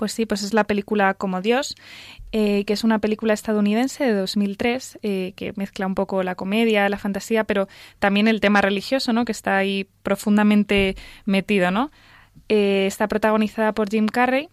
[0.00, 1.76] Pues sí, pues es la película Como Dios,
[2.32, 6.88] eh, que es una película estadounidense de 2003 eh, que mezcla un poco la comedia,
[6.88, 9.26] la fantasía, pero también el tema religioso, ¿no?
[9.26, 11.90] Que está ahí profundamente metido, ¿no?
[12.48, 14.48] Eh, está protagonizada por Jim Carrey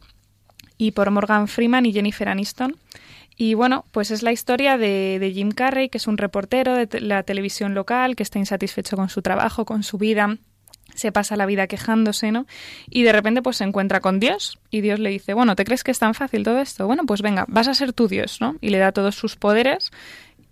[0.78, 2.76] y por Morgan Freeman y Jennifer Aniston.
[3.38, 7.00] Y bueno, pues es la historia de, de, Jim Carrey, que es un reportero de
[7.00, 10.38] la televisión local, que está insatisfecho con su trabajo, con su vida,
[10.98, 12.48] se pasa la vida quejándose, ¿no?
[12.90, 15.84] Y de repente pues se encuentra con Dios y Dios le dice, bueno, ¿te crees
[15.84, 16.88] que es tan fácil todo esto?
[16.88, 18.56] Bueno, pues venga, vas a ser tu Dios, ¿no?
[18.62, 19.92] Y le da todos sus poderes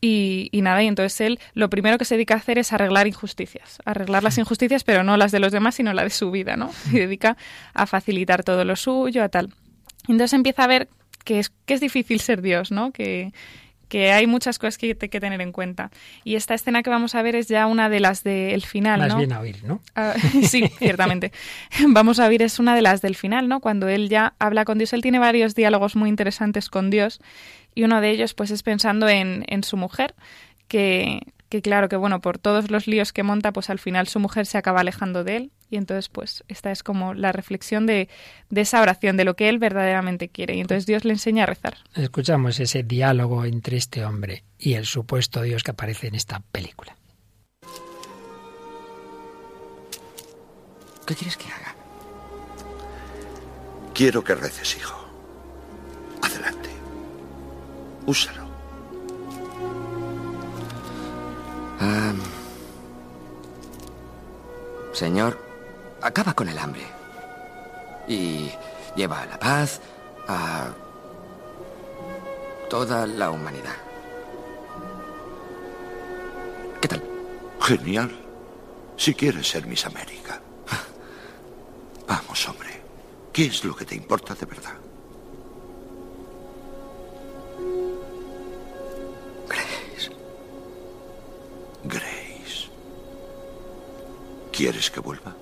[0.01, 3.08] y, y, nada, y entonces él lo primero que se dedica a hacer es arreglar
[3.08, 6.55] injusticias, arreglar las injusticias, pero no las de los demás, sino la de su vida,
[6.55, 6.69] ¿no?
[6.91, 7.38] Y dedica
[7.73, 9.51] a facilitar todo lo suyo, a tal.
[10.08, 10.89] Entonces empieza a ver
[11.23, 12.91] que es, que es difícil ser Dios, ¿no?
[12.91, 13.34] Que,
[13.87, 15.91] que hay muchas cosas que hay que tener en cuenta.
[16.23, 19.09] Y esta escena que vamos a ver es ya una de las del final, Más
[19.09, 19.17] ¿no?
[19.17, 19.81] bien a oír, ¿no?
[19.95, 21.31] Ah, sí, ciertamente.
[21.87, 23.59] Vamos a ver, es una de las del final, ¿no?
[23.59, 24.93] Cuando él ya habla con Dios.
[24.93, 27.19] Él tiene varios diálogos muy interesantes con Dios
[27.73, 30.15] y uno de ellos pues es pensando en, en su mujer,
[30.67, 31.19] que,
[31.49, 34.45] que claro que bueno, por todos los líos que monta, pues al final su mujer
[34.45, 38.10] se acaba alejando de él y entonces pues esta es como la reflexión de,
[38.49, 41.47] de esa oración, de lo que él verdaderamente quiere y entonces Dios le enseña a
[41.47, 41.78] rezar.
[41.95, 46.95] Escuchamos ese diálogo entre este hombre y el supuesto Dios que aparece en esta película.
[51.06, 51.75] ¿Qué quieres que haga?
[53.93, 55.08] Quiero que reces, hijo.
[56.21, 56.69] Adelante.
[58.08, 58.45] Úsalo.
[61.80, 62.13] Ah,
[64.93, 65.44] señor,
[66.05, 66.85] acaba con el hambre.
[68.07, 68.51] Y
[68.95, 69.81] lleva la paz
[70.27, 70.69] a
[72.69, 73.75] toda la humanidad.
[76.79, 77.03] ¿Qué tal?
[77.59, 78.11] Genial.
[78.95, 80.39] Si quieres ser Miss América.
[82.07, 82.69] Vamos, hombre.
[83.33, 84.75] ¿Qué es lo que te importa de verdad?
[89.49, 90.11] Grace.
[91.83, 92.69] Grace.
[94.51, 95.35] ¿Quieres que vuelva?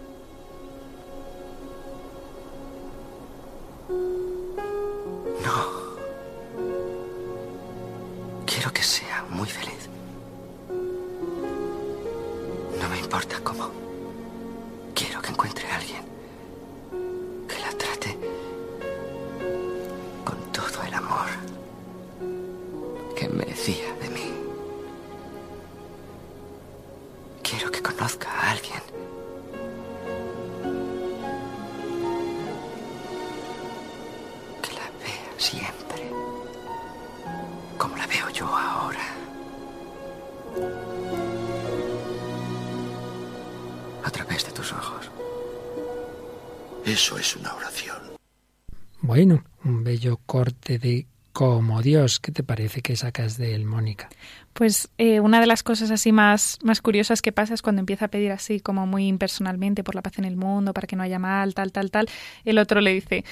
[50.79, 52.19] De como Dios.
[52.19, 54.07] ¿Qué te parece que sacas de él, Mónica?
[54.53, 58.05] Pues eh, una de las cosas así más, más curiosas que pasa es cuando empieza
[58.05, 61.03] a pedir así como muy impersonalmente por la paz en el mundo, para que no
[61.03, 62.07] haya mal, tal, tal, tal.
[62.45, 63.25] El otro le dice,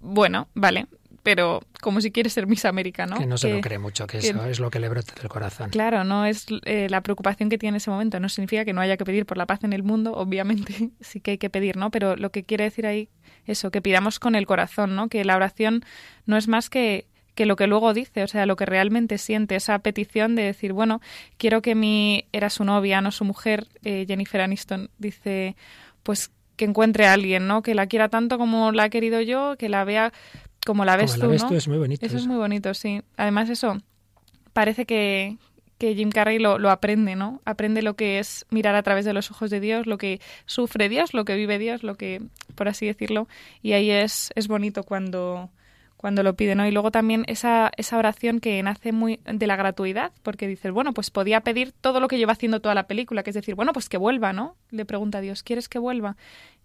[0.00, 0.86] bueno, vale,
[1.30, 3.18] pero como si quieres ser Miss América, ¿no?
[3.18, 5.12] Que no se Que- lo cree mucho, que que- eso es lo que le brota
[5.20, 5.68] del corazón.
[5.68, 8.18] Claro, no es eh, la preocupación que tiene en ese momento.
[8.18, 11.20] No significa que no haya que pedir por la paz en el mundo, obviamente sí
[11.20, 11.90] que hay que pedir, ¿no?
[11.90, 13.10] Pero lo que quiere decir ahí,
[13.44, 15.08] eso, que pidamos con el corazón, ¿no?
[15.10, 15.84] Que la oración
[16.24, 19.54] no es más que, que lo que luego dice, o sea, lo que realmente siente,
[19.54, 21.02] esa petición de decir, bueno,
[21.36, 25.56] quiero que mi, era su novia, no su mujer, eh, Jennifer Aniston, dice,
[26.02, 27.62] pues que encuentre a alguien, ¿no?
[27.62, 30.12] Que la quiera tanto como la he querido yo, que la vea
[30.64, 31.48] como la ves Como tú, la ves ¿no?
[31.48, 32.04] tú, es muy bonito.
[32.04, 33.02] Eso es muy bonito, sí.
[33.16, 33.78] Además, eso
[34.52, 35.36] parece que,
[35.78, 37.40] que Jim Carrey lo, lo aprende, ¿no?
[37.44, 40.88] Aprende lo que es mirar a través de los ojos de Dios, lo que sufre
[40.88, 42.22] Dios, lo que vive Dios, lo que,
[42.54, 43.28] por así decirlo.
[43.62, 45.50] Y ahí es, es bonito cuando,
[45.96, 46.66] cuando lo pide, ¿no?
[46.66, 50.94] Y luego también esa, esa oración que nace muy de la gratuidad, porque dices, bueno,
[50.94, 53.72] pues podía pedir todo lo que lleva haciendo toda la película, que es decir, bueno,
[53.72, 54.56] pues que vuelva, ¿no?
[54.70, 56.16] Le pregunta a Dios, ¿quieres que vuelva?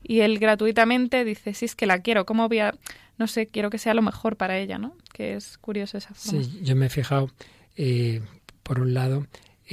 [0.03, 2.75] Y él gratuitamente dice, sí, es que la quiero, ¿cómo voy a...?
[3.17, 4.95] No sé, quiero que sea lo mejor para ella, ¿no?
[5.13, 6.43] Que es curioso esa forma.
[6.43, 7.29] Sí, yo me he fijado,
[7.77, 8.21] eh,
[8.63, 9.27] por un lado,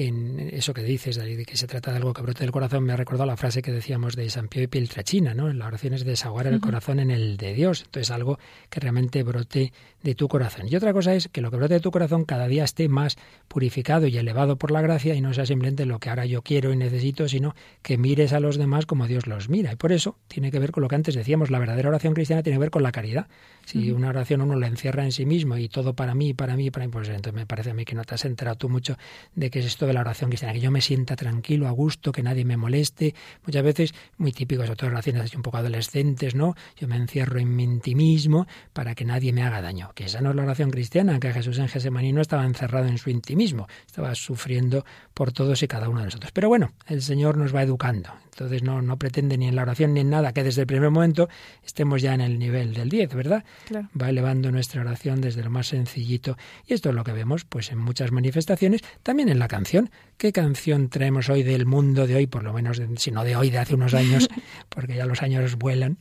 [0.06, 2.84] en eso que dices, David, de que se trata de algo que brote del corazón,
[2.84, 5.52] me ha recordado la frase que decíamos de San Pío y Piltrachina, ¿no?
[5.52, 7.82] La oración es desahogar el corazón en el de Dios.
[7.84, 10.66] Entonces, algo que realmente brote de tu corazón.
[10.68, 13.18] Y otra cosa es que lo que brote de tu corazón cada día esté más
[13.48, 16.72] purificado y elevado por la gracia y no sea simplemente lo que ahora yo quiero
[16.72, 19.72] y necesito, sino que mires a los demás como Dios los mira.
[19.72, 22.42] Y por eso tiene que ver con lo que antes decíamos, la verdadera oración cristiana
[22.42, 23.26] tiene que ver con la caridad.
[23.66, 26.70] Si una oración uno la encierra en sí mismo y todo para mí, para mí,
[26.70, 28.96] para mí, pues entonces me parece a mí que no te has enterado tú mucho
[29.34, 32.12] de qué es esto de la oración cristiana, que yo me sienta tranquilo, a gusto,
[32.12, 33.14] que nadie me moleste.
[33.44, 36.54] Muchas veces, muy típico, sobre todo oraciones así un poco adolescentes, ¿no?
[36.76, 39.92] Yo me encierro en mi intimismo para que nadie me haga daño.
[39.94, 42.98] Que esa no es la oración cristiana, que Jesús en Gesemaní no estaba encerrado en
[42.98, 46.32] su intimismo, estaba sufriendo por todos y cada uno de nosotros.
[46.32, 48.10] Pero bueno, el Señor nos va educando.
[48.32, 50.90] Entonces no, no pretende ni en la oración ni en nada que desde el primer
[50.90, 51.28] momento
[51.64, 53.44] estemos ya en el nivel del 10, ¿verdad?
[53.66, 53.88] Claro.
[54.00, 56.38] Va elevando nuestra oración desde lo más sencillito.
[56.66, 59.69] Y esto es lo que vemos pues en muchas manifestaciones, también en la canción.
[60.16, 62.26] ¿Qué canción traemos hoy del mundo de hoy?
[62.26, 64.28] Por lo menos, si no de hoy, de hace unos años,
[64.68, 65.98] porque ya los años vuelan.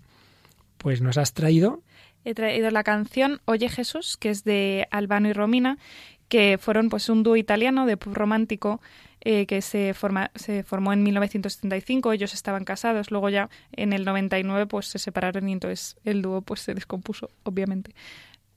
[0.77, 1.83] Pues nos has traído
[2.25, 5.77] He traído la canción Oye Jesús, que es de Albano y Romina,
[6.27, 8.81] que fueron pues un dúo italiano de pop romántico
[9.21, 12.11] eh, que se, forma, se formó en 1975.
[12.13, 16.41] Ellos estaban casados, luego ya en el 99 pues se separaron y entonces el dúo
[16.41, 17.95] pues se descompuso, obviamente.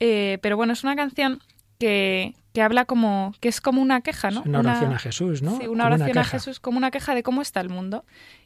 [0.00, 1.40] Eh, pero bueno, es una canción
[1.78, 4.42] que, que habla como que es como una queja, ¿no?
[4.44, 5.58] una oración a Jesús, ¿no?
[5.58, 8.04] Sí, una oración a Jesús como una queja de cómo está el mundo.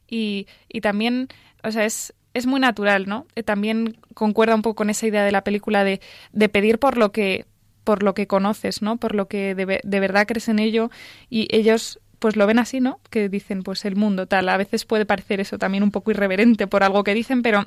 [0.09, 1.29] Y, y también,
[1.64, 3.27] o sea, es, es muy natural, ¿no?
[3.35, 6.01] Eh, también concuerda un poco con esa idea de la película de,
[6.33, 7.47] de pedir por lo que
[7.83, 8.97] por lo que conoces, ¿no?
[8.97, 10.90] Por lo que de, de verdad crees en ello
[11.31, 12.99] y ellos pues lo ven así, ¿no?
[13.11, 14.49] Que dicen, pues el mundo tal.
[14.49, 17.64] A veces puede parecer eso también un poco irreverente por algo que dicen, pero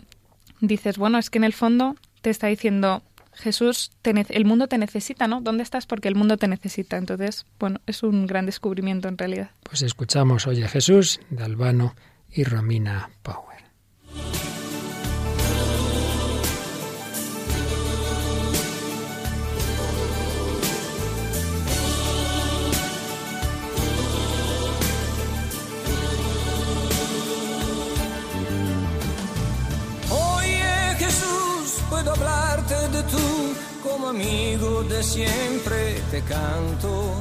[0.60, 3.02] dices, bueno, es que en el fondo te está diciendo,
[3.39, 5.41] Jesús, el mundo te necesita, ¿no?
[5.41, 5.86] ¿Dónde estás?
[5.86, 6.97] Porque el mundo te necesita.
[6.97, 9.52] Entonces, bueno, es un gran descubrimiento en realidad.
[9.63, 11.95] Pues escuchamos Oye Jesús de Albano
[12.30, 13.60] y Romina Power.
[34.10, 37.13] Amigo de siempre te canto.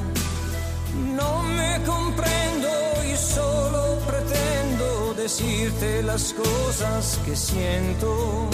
[1.15, 2.69] No me comprendo
[3.11, 8.49] y solo pretendo decirte las cosas que siento.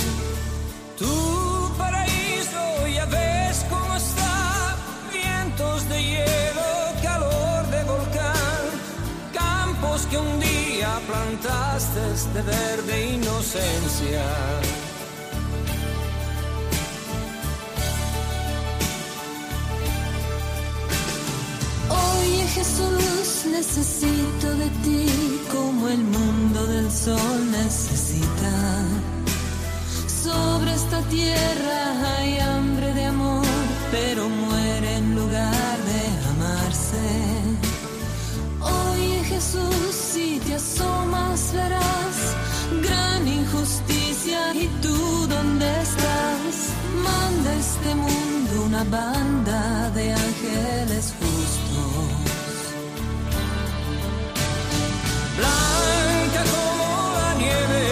[0.97, 4.75] Tu paraíso ya ves cómo está,
[5.13, 6.71] vientos de hielo,
[7.01, 8.63] calor de volcán,
[9.33, 14.23] campos que un día plantaste de verde inocencia.
[22.55, 25.05] Jesús, necesito de ti
[25.51, 28.55] como el mundo del sol necesita.
[30.23, 31.79] Sobre esta tierra
[32.15, 33.45] hay hambre de amor,
[33.91, 36.01] pero muere en lugar de
[36.33, 37.07] amarse.
[38.61, 42.17] Oye Jesús, si te asomas verás
[42.87, 46.55] gran injusticia y tú dónde estás.
[47.03, 51.13] Manda este mundo una banda de ángeles
[55.37, 56.87] blanca como
[57.19, 57.85] la nieve,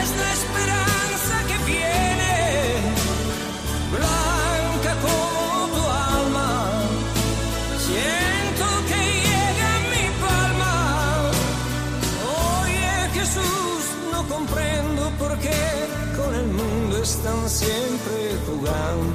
[0.00, 2.34] es la esperanza que viene,
[3.96, 5.42] blanca como
[5.76, 5.82] tu
[6.16, 6.50] alma,
[7.86, 10.74] siento que llega mi palma.
[12.60, 15.62] Oye Jesús, no comprendo por qué
[16.16, 19.09] con el mundo están siempre jugando.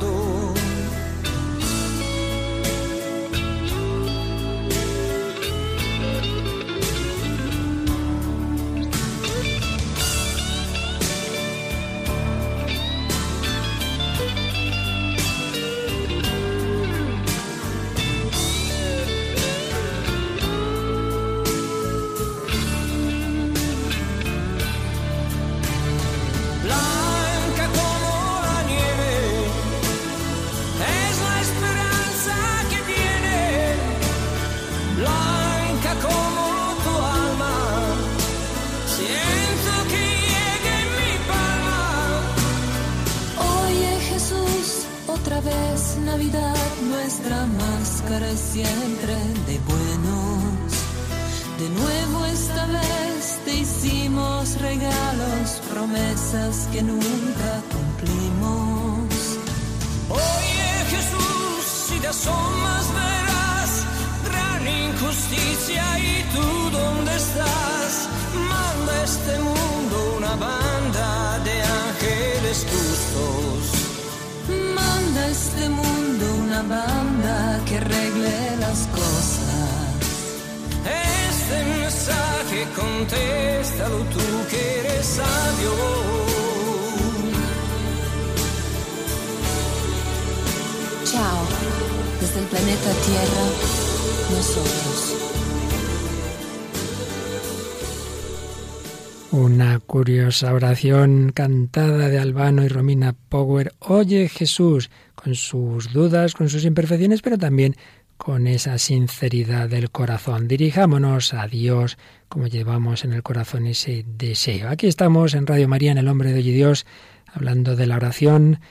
[100.25, 103.75] Una curiosa oración cantada de Albano y Romina Power.
[103.77, 107.75] Oye Jesús, con sus dudas, con sus imperfecciones, pero también
[108.17, 110.47] con esa sinceridad del corazón.
[110.47, 114.69] Dirijámonos a Dios como llevamos en el corazón ese deseo.
[114.69, 116.87] Aquí estamos en Radio María, en El Hombre de Hoy Dios,
[117.31, 118.61] hablando de la oración.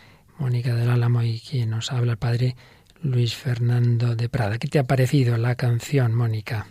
[0.40, 2.57] Mónica del Álamo y quien nos habla el Padre
[3.00, 4.59] Luis Fernando de Prada.
[4.59, 6.67] ¿Qué te ha parecido la canción, Mónica?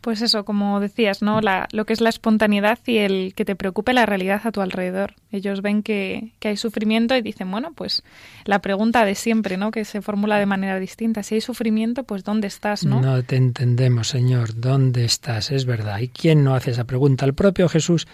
[0.00, 1.40] Pues eso, como decías, ¿no?
[1.40, 4.60] La, lo que es la espontaneidad y el que te preocupe la realidad a tu
[4.60, 5.14] alrededor.
[5.30, 8.02] Ellos ven que, que, hay sufrimiento y dicen, bueno, pues
[8.44, 9.70] la pregunta de siempre, ¿no?
[9.70, 11.22] Que se formula de manera distinta.
[11.22, 13.00] Si hay sufrimiento, pues ¿dónde estás, no?
[13.00, 14.58] No te entendemos, Señor.
[14.58, 15.50] ¿Dónde estás?
[15.50, 15.98] Es verdad.
[16.00, 17.26] ¿Y quién no hace esa pregunta?
[17.26, 18.06] El propio Jesús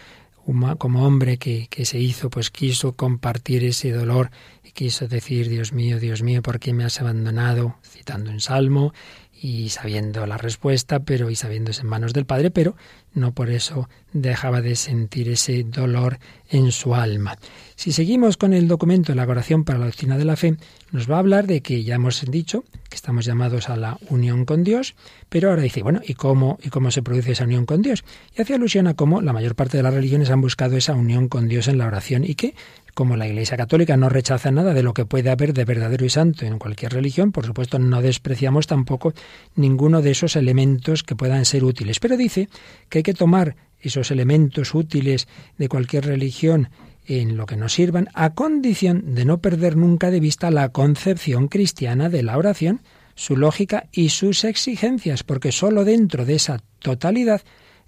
[0.78, 4.30] como hombre que, que se hizo, pues quiso compartir ese dolor
[4.62, 7.76] y quiso decir, Dios mío, Dios mío, ¿por qué me has abandonado?
[7.82, 8.94] citando un salmo
[9.40, 12.76] y sabiendo la respuesta, pero y sabiéndose en manos del Padre, pero
[13.16, 17.36] no por eso dejaba de sentir ese dolor en su alma.
[17.74, 20.56] Si seguimos con el documento de la oración para la doctrina de la fe,
[20.92, 24.44] nos va a hablar de que ya hemos dicho que estamos llamados a la unión
[24.44, 24.94] con Dios,
[25.28, 28.04] pero ahora dice, bueno, ¿y cómo, y cómo se produce esa unión con Dios?
[28.36, 31.28] Y hace alusión a cómo la mayor parte de las religiones han buscado esa unión
[31.28, 32.54] con Dios en la oración y que
[32.96, 36.08] como la Iglesia Católica no rechaza nada de lo que puede haber de verdadero y
[36.08, 39.12] santo en cualquier religión, por supuesto no despreciamos tampoco
[39.54, 42.00] ninguno de esos elementos que puedan ser útiles.
[42.00, 42.48] Pero dice
[42.88, 45.28] que que tomar esos elementos útiles
[45.58, 46.70] de cualquier religión
[47.06, 51.46] en lo que nos sirvan, a condición de no perder nunca de vista la concepción
[51.46, 52.80] cristiana de la oración,
[53.14, 57.42] su lógica y sus exigencias, porque sólo dentro de esa totalidad,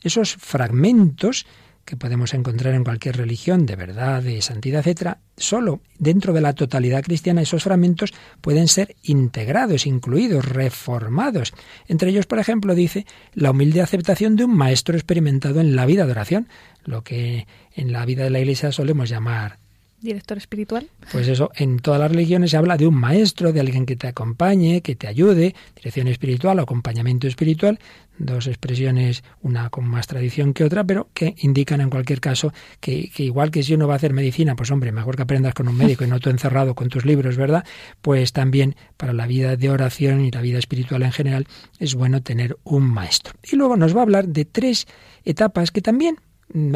[0.05, 1.47] esos fragmentos
[1.89, 6.53] que podemos encontrar en cualquier religión de verdad, de santidad, etcétera, solo dentro de la
[6.53, 8.13] totalidad cristiana esos fragmentos
[8.43, 11.55] pueden ser integrados, incluidos, reformados.
[11.87, 16.05] Entre ellos, por ejemplo, dice la humilde aceptación de un maestro experimentado en la vida
[16.05, 16.49] de oración,
[16.85, 19.59] lo que en la vida de la Iglesia solemos llamar
[20.01, 20.89] director espiritual?
[21.13, 24.07] Pues eso, en todas las religiones se habla de un maestro, de alguien que te
[24.07, 27.79] acompañe, que te ayude, dirección espiritual o acompañamiento espiritual,
[28.19, 33.11] dos expresiones, una con más tradición que otra, pero que indican en cualquier caso que,
[33.19, 35.77] igual que si uno va a hacer medicina, pues hombre, mejor que aprendas con un
[35.77, 37.65] médico y no tú encerrado con tus libros, ¿verdad?
[38.01, 41.47] Pues también para la vida de oración y la vida espiritual en general
[41.79, 43.35] es bueno tener un maestro.
[43.51, 44.87] Y luego nos va a hablar de tres
[45.25, 46.19] etapas que también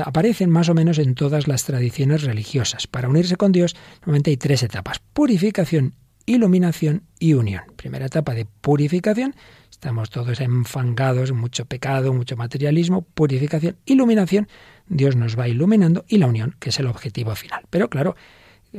[0.05, 2.87] aparecen más o menos en todas las tradiciones religiosas.
[2.87, 5.95] Para unirse con Dios, normalmente hay tres etapas: purificación,
[6.27, 7.63] iluminación y unión.
[7.77, 9.35] Primera etapa de purificación,
[9.71, 14.49] estamos todos enfangados, mucho pecado, mucho materialismo, purificación, iluminación,
[14.89, 17.65] Dios nos va iluminando y la unión, que es el objetivo final.
[17.71, 18.15] Pero claro,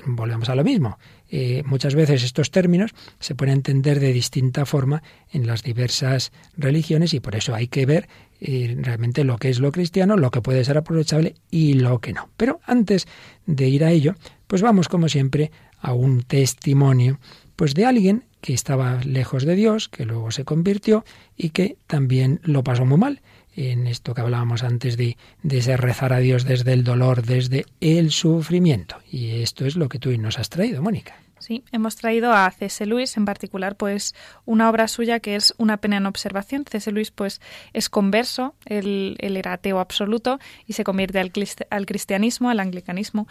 [0.06, 0.98] volvemos a lo mismo.
[1.36, 7.16] Eh, muchas veces estos términos se pueden entender de distinta forma en las diversas religiones
[7.16, 8.08] y por eso hay que ver
[8.40, 12.14] eh, realmente lo que es lo cristiano, lo que puede ser aprovechable y lo que
[12.14, 12.30] no.
[12.38, 13.08] Pero antes
[13.48, 14.14] de ir a ello,
[14.46, 17.20] pues vamos como siempre a un testimonio
[17.56, 21.04] pues de alguien que estaba lejos de Dios, que luego se convirtió
[21.36, 23.24] y que también lo pasó muy mal
[23.56, 27.66] en esto que hablábamos antes de, de ese rezar a Dios desde el dolor, desde
[27.82, 28.98] el sufrimiento.
[29.12, 31.16] Y esto es lo que tú nos has traído, Mónica.
[31.44, 32.86] Sí, hemos traído a C.S.
[32.86, 36.64] Lewis, en particular, pues una obra suya que es Una pena en observación.
[36.64, 36.90] C.S.
[36.90, 37.42] Lewis, pues,
[37.74, 41.34] es converso, él, él, era ateo absoluto y se convierte al,
[41.70, 43.28] al cristianismo, al anglicanismo.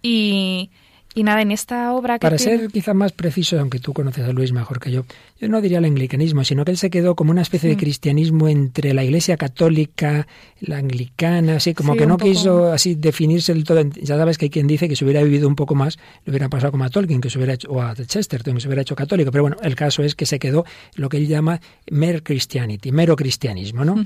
[0.00, 0.70] Y,
[1.16, 4.32] y nada, en esta obra que Para ser quizá más preciso, aunque tú conoces a
[4.32, 5.06] Luis mejor que yo,
[5.40, 7.78] yo no diría el anglicanismo, sino que él se quedó como una especie de mm.
[7.78, 10.26] cristianismo entre la Iglesia católica,
[10.60, 13.82] la anglicana, así como que no quiso así definirse del todo.
[13.94, 16.50] Ya sabes que hay quien dice que si hubiera vivido un poco más, le hubiera
[16.50, 18.94] pasado como a Tolkien, que se hubiera hecho, o a Chesterton, que se hubiera hecho
[18.94, 19.30] católico.
[19.30, 23.16] Pero bueno, el caso es que se quedó lo que él llama mere Christianity, mero
[23.16, 24.04] cristianismo, ¿no?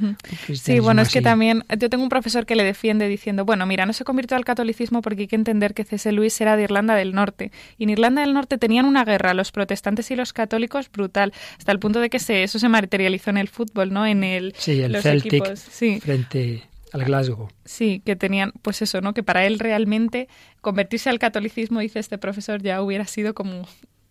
[0.53, 3.85] sí, bueno, es que también yo tengo un profesor que le defiende diciendo, bueno, mira,
[3.85, 6.13] no se convirtió al catolicismo porque hay que entender que C.S.
[6.13, 7.51] Lewis era de Irlanda del Norte.
[7.77, 11.73] Y en Irlanda del Norte tenían una guerra, los protestantes y los católicos, brutal, hasta
[11.73, 14.07] el punto de que se, eso se materializó en el fútbol, ¿no?
[14.07, 15.57] En el, sí, el Celtic
[16.01, 17.49] frente al Glasgow.
[17.65, 19.15] Sí, que tenían, pues eso, ¿no?
[19.15, 20.29] Que para él realmente
[20.61, 23.67] convertirse al catolicismo, dice este profesor, ya hubiera sido como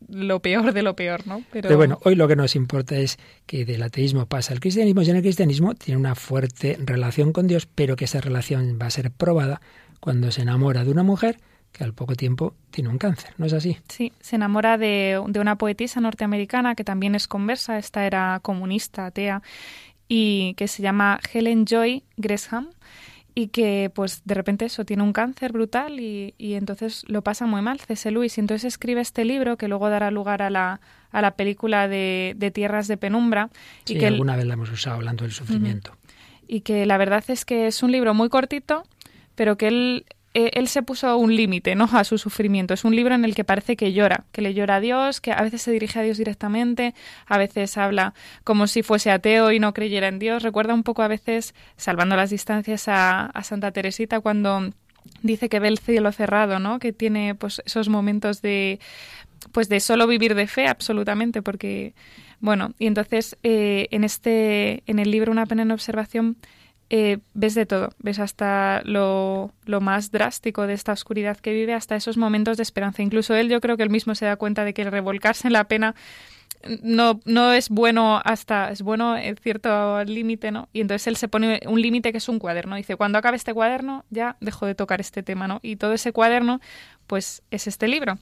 [0.08, 1.44] lo peor de lo peor, ¿no?
[1.52, 1.76] Pero...
[1.76, 5.18] bueno, hoy lo que nos importa es que del ateísmo pasa al cristianismo y en
[5.18, 9.12] el cristianismo tiene una fuerte relación con Dios, pero que esa relación va a ser
[9.12, 9.62] probada
[10.00, 11.40] cuando se enamora de una mujer
[11.72, 13.78] que al poco tiempo tiene un cáncer, ¿no es así?
[13.88, 19.42] Sí, se enamora de, una poetisa norteamericana que también es conversa, esta era comunista, atea,
[20.08, 22.70] y que se llama Helen Joy Gresham
[23.36, 27.62] y que pues de repente eso tiene un cáncer brutal y, entonces lo pasa muy
[27.62, 28.10] mal C.S.
[28.12, 31.88] Lewis y entonces escribe este libro que luego dará lugar a la, a la película
[31.88, 33.50] de, Tierras de Penumbra
[33.88, 35.96] y que alguna vez la hemos usado hablando del sufrimiento
[36.48, 38.84] y que la verdad es que es un libro muy cortito
[39.36, 41.90] pero que él eh, él se puso un límite ¿no?
[41.92, 42.74] a su sufrimiento.
[42.74, 45.32] Es un libro en el que parece que llora, que le llora a Dios, que
[45.32, 46.94] a veces se dirige a Dios directamente,
[47.26, 48.14] a veces habla
[48.44, 50.44] como si fuese ateo y no creyera en Dios.
[50.44, 54.70] Recuerda un poco a veces, salvando las distancias, a, a Santa Teresita cuando
[55.24, 56.80] dice que ve el cielo cerrado, ¿no?
[56.80, 58.80] Que tiene pues esos momentos de
[59.52, 61.94] pues de solo vivir de fe absolutamente porque
[62.42, 66.38] bueno, y entonces eh, en este en el libro Una pena en observación
[66.90, 71.74] eh, ves de todo, ves hasta lo, lo, más drástico de esta oscuridad que vive,
[71.74, 73.04] hasta esos momentos de esperanza.
[73.04, 75.54] Incluso él, yo creo que él mismo se da cuenta de que el revolcarse en
[75.54, 75.96] la pena
[76.82, 80.68] no, no es bueno hasta, es bueno en cierto límite, ¿no?
[80.74, 82.76] Y entonces él se pone un límite que es un cuaderno.
[82.76, 85.60] Dice, cuando acabe este cuaderno, ya dejo de tocar este tema, ¿no?
[85.62, 86.60] Y todo ese cuaderno,
[87.08, 88.18] pues es este libro.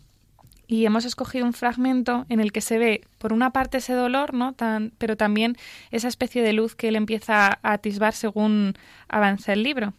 [0.68, 4.34] Y hemos escogido un fragmento en el que se ve, por una parte, ese dolor,
[4.34, 4.54] ¿no?
[4.54, 5.56] Tan, pero también
[5.92, 8.74] esa especie de luz que él empieza a atisbar según
[9.08, 9.94] avanza el libro.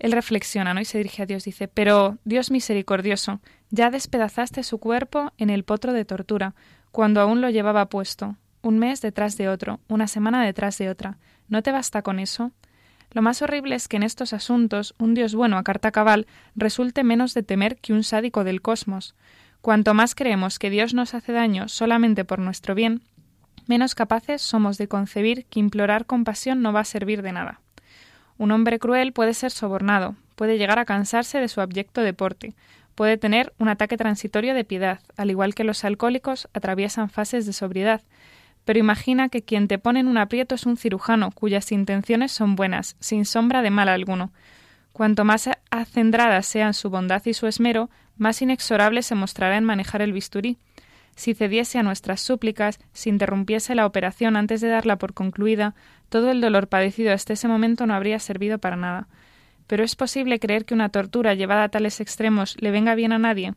[0.00, 0.80] Él reflexiona, ¿no?
[0.80, 3.40] Y se dirige a Dios, dice, pero Dios misericordioso,
[3.70, 6.54] ya despedazaste su cuerpo en el potro de tortura,
[6.90, 11.18] cuando aún lo llevaba puesto, un mes detrás de otro, una semana detrás de otra.
[11.48, 12.50] ¿No te basta con eso?
[13.12, 16.26] Lo más horrible es que en estos asuntos un Dios bueno a carta cabal
[16.56, 19.14] resulte menos de temer que un sádico del cosmos.
[19.64, 23.00] Cuanto más creemos que Dios nos hace daño solamente por nuestro bien,
[23.66, 27.62] menos capaces somos de concebir que implorar compasión no va a servir de nada.
[28.36, 32.54] Un hombre cruel puede ser sobornado, puede llegar a cansarse de su abyecto deporte,
[32.94, 37.54] Puede tener un ataque transitorio de piedad, al igual que los alcohólicos atraviesan fases de
[37.54, 38.02] sobriedad.
[38.64, 42.54] Pero imagina que quien te pone en un aprieto es un cirujano cuyas intenciones son
[42.54, 44.30] buenas, sin sombra de mal alguno.
[44.94, 50.02] Cuanto más acendradas sean su bondad y su esmero, más inexorable se mostrará en manejar
[50.02, 50.56] el bisturí.
[51.16, 55.74] Si cediese a nuestras súplicas, si interrumpiese la operación antes de darla por concluida,
[56.10, 59.08] todo el dolor padecido hasta ese momento no habría servido para nada.
[59.66, 63.18] Pero ¿es posible creer que una tortura llevada a tales extremos le venga bien a
[63.18, 63.54] nadie?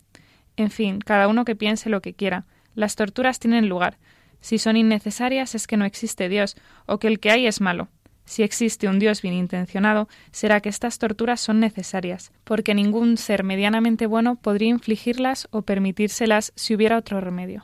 [0.56, 2.46] En fin, cada uno que piense lo que quiera.
[2.74, 4.00] Las torturas tienen lugar.
[4.42, 6.58] Si son innecesarias es que no existe Dios,
[6.88, 7.90] o que el que hay es malo.
[8.28, 13.46] Si existe un Dios bien intencionado, será que estas torturas son necesarias, porque ningún ser
[13.46, 17.64] medianamente bueno podría infligirlas o permitírselas si hubiera otro remedio.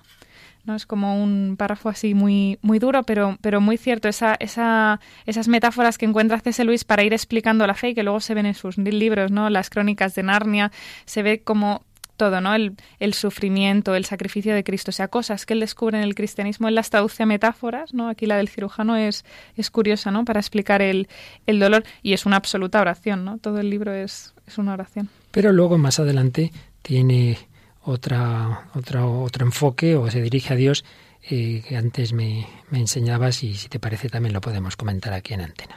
[0.63, 0.75] ¿no?
[0.75, 4.07] Es como un párrafo así muy, muy duro, pero, pero muy cierto.
[4.07, 6.63] Esa, esa, esas metáforas que encuentra C.S.
[6.63, 9.49] Luis para ir explicando la fe y que luego se ven en sus libros, ¿no?
[9.49, 10.71] Las crónicas de Narnia,
[11.03, 11.83] se ve como
[12.23, 12.55] todo, ¿no?
[12.55, 16.15] El, el, sufrimiento, el sacrificio de Cristo, o sea, cosas que él descubre en el
[16.15, 18.07] cristianismo, él las traduce a metáforas, ¿no?
[18.07, 19.25] Aquí la del cirujano es,
[19.57, 20.23] es curiosa, ¿no?
[20.23, 21.09] Para explicar el,
[21.47, 23.39] el dolor y es una absoluta oración, ¿no?
[23.39, 25.09] Todo el libro es, es una oración.
[25.31, 27.37] Pero luego, más adelante, tiene
[27.83, 30.85] otra, otra, otro enfoque o se dirige a Dios
[31.29, 35.33] eh, que antes me, me enseñabas y si te parece también lo podemos comentar aquí
[35.33, 35.75] en antena.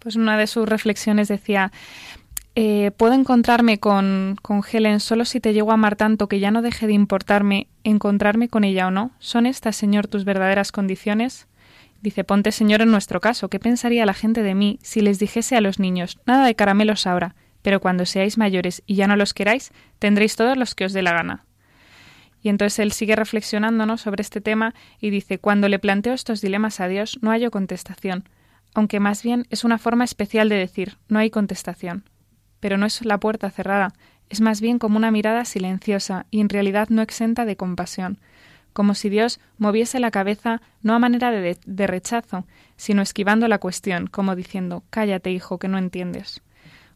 [0.00, 1.70] Pues una de sus reflexiones decía,
[2.58, 6.50] eh, puedo encontrarme con, con Helen solo si te llego a amar tanto que ya
[6.50, 9.12] no deje de importarme encontrarme con ella o no.
[9.18, 11.48] ¿Son estas, Señor, tus verdaderas condiciones?
[12.00, 13.50] Dice, ponte, Señor, en nuestro caso.
[13.50, 17.06] ¿Qué pensaría la gente de mí si les dijese a los niños, nada de caramelos
[17.06, 20.94] ahora, pero cuando seáis mayores y ya no los queráis, tendréis todos los que os
[20.94, 21.44] dé la gana.
[22.40, 26.80] Y entonces él sigue reflexionando sobre este tema y dice, cuando le planteo estos dilemas
[26.80, 28.26] a Dios, no hallo contestación,
[28.72, 32.04] aunque más bien es una forma especial de decir, no hay contestación.
[32.66, 33.92] Pero no es la puerta cerrada,
[34.28, 38.18] es más bien como una mirada silenciosa y en realidad no exenta de compasión,
[38.72, 42.44] como si Dios moviese la cabeza no a manera de, de rechazo,
[42.76, 46.42] sino esquivando la cuestión, como diciendo, cállate, hijo, que no entiendes.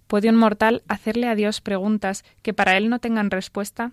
[0.09, 3.93] ¿Puede un mortal hacerle a Dios preguntas que para él no tengan respuesta?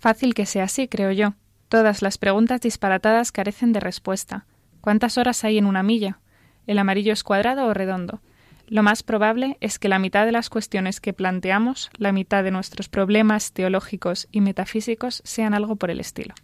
[0.00, 1.34] Fácil que sea así, creo yo.
[1.68, 4.44] Todas las preguntas disparatadas carecen de respuesta.
[4.80, 6.18] ¿Cuántas horas hay en una milla?
[6.66, 8.22] ¿El amarillo es cuadrado o redondo?
[8.68, 12.50] Lo más probable es que la mitad de las cuestiones que planteamos, la mitad de
[12.50, 16.34] nuestros problemas teológicos y metafísicos, sean algo por el estilo.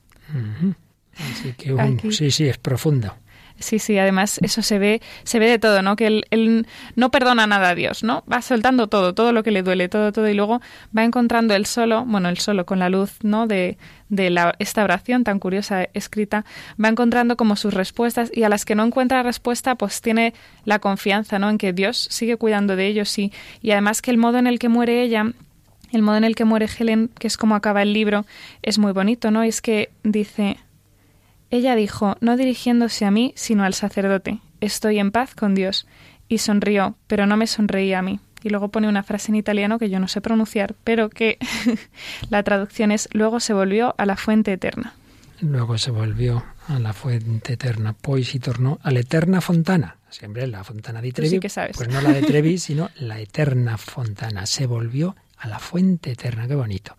[1.17, 1.75] Así que
[2.11, 3.15] sí, sí, es profundo.
[3.63, 5.97] Sí, sí, además eso se ve, se ve de todo, ¿no?
[5.97, 8.25] Que él, no perdona nada a Dios, ¿no?
[8.31, 10.61] Va soltando todo, todo lo que le duele, todo, todo, y luego
[10.97, 13.47] va encontrando el solo, bueno, el solo con la luz, ¿no?
[13.47, 16.45] De, de la, esta oración tan curiosa escrita,
[16.83, 20.35] va encontrando como sus respuestas y a las que no encuentra respuesta, pues tiene
[20.65, 21.49] la confianza, ¿no?
[21.49, 23.33] En que Dios sigue cuidando de ellos y,
[23.63, 25.33] y además que el modo en el que muere ella,
[25.93, 28.25] el modo en el que muere Helen, que es como acaba el libro,
[28.63, 29.43] es muy bonito, ¿no?
[29.43, 30.57] Es que dice,
[31.53, 35.87] ella dijo, no dirigiéndose a mí, sino al sacerdote, Estoy en paz con Dios.
[36.29, 38.21] Y sonrió, pero no me sonreía a mí.
[38.43, 41.37] Y luego pone una frase en italiano que yo no sé pronunciar, pero que
[42.31, 44.95] la traducción es luego se volvió a la fuente eterna.
[45.41, 49.97] Luego se volvió a la fuente eterna, poi si tornó a la eterna fontana.
[50.09, 51.77] Siempre la fontana di Trevi, sí sabes.
[51.77, 54.47] pues no la de Trevi, sino la eterna fontana.
[54.47, 56.97] Se volvió a la fuente eterna, qué bonito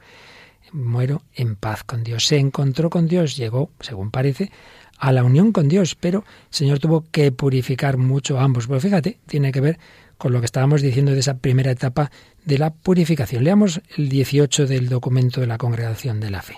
[0.73, 2.27] muero en paz con Dios.
[2.27, 4.51] Se encontró con Dios, llegó, según parece,
[4.97, 8.67] a la unión con Dios, pero el Señor tuvo que purificar mucho a ambos.
[8.67, 9.79] Pues fíjate, tiene que ver
[10.17, 12.11] con lo que estábamos diciendo de esa primera etapa
[12.45, 13.43] de la purificación.
[13.43, 16.57] Leamos el 18 del documento de la Congregación de la Fe.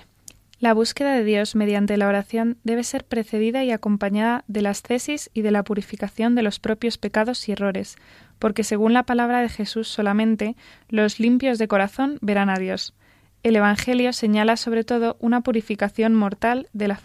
[0.59, 5.29] La búsqueda de Dios mediante la oración debe ser precedida y acompañada de las tesis
[5.33, 7.97] y de la purificación de los propios pecados y errores,
[8.39, 10.55] porque según la palabra de Jesús solamente,
[10.87, 12.93] los limpios de corazón verán a Dios.
[13.45, 16.99] El Evangelio señala sobre todo una purificación mortal de la,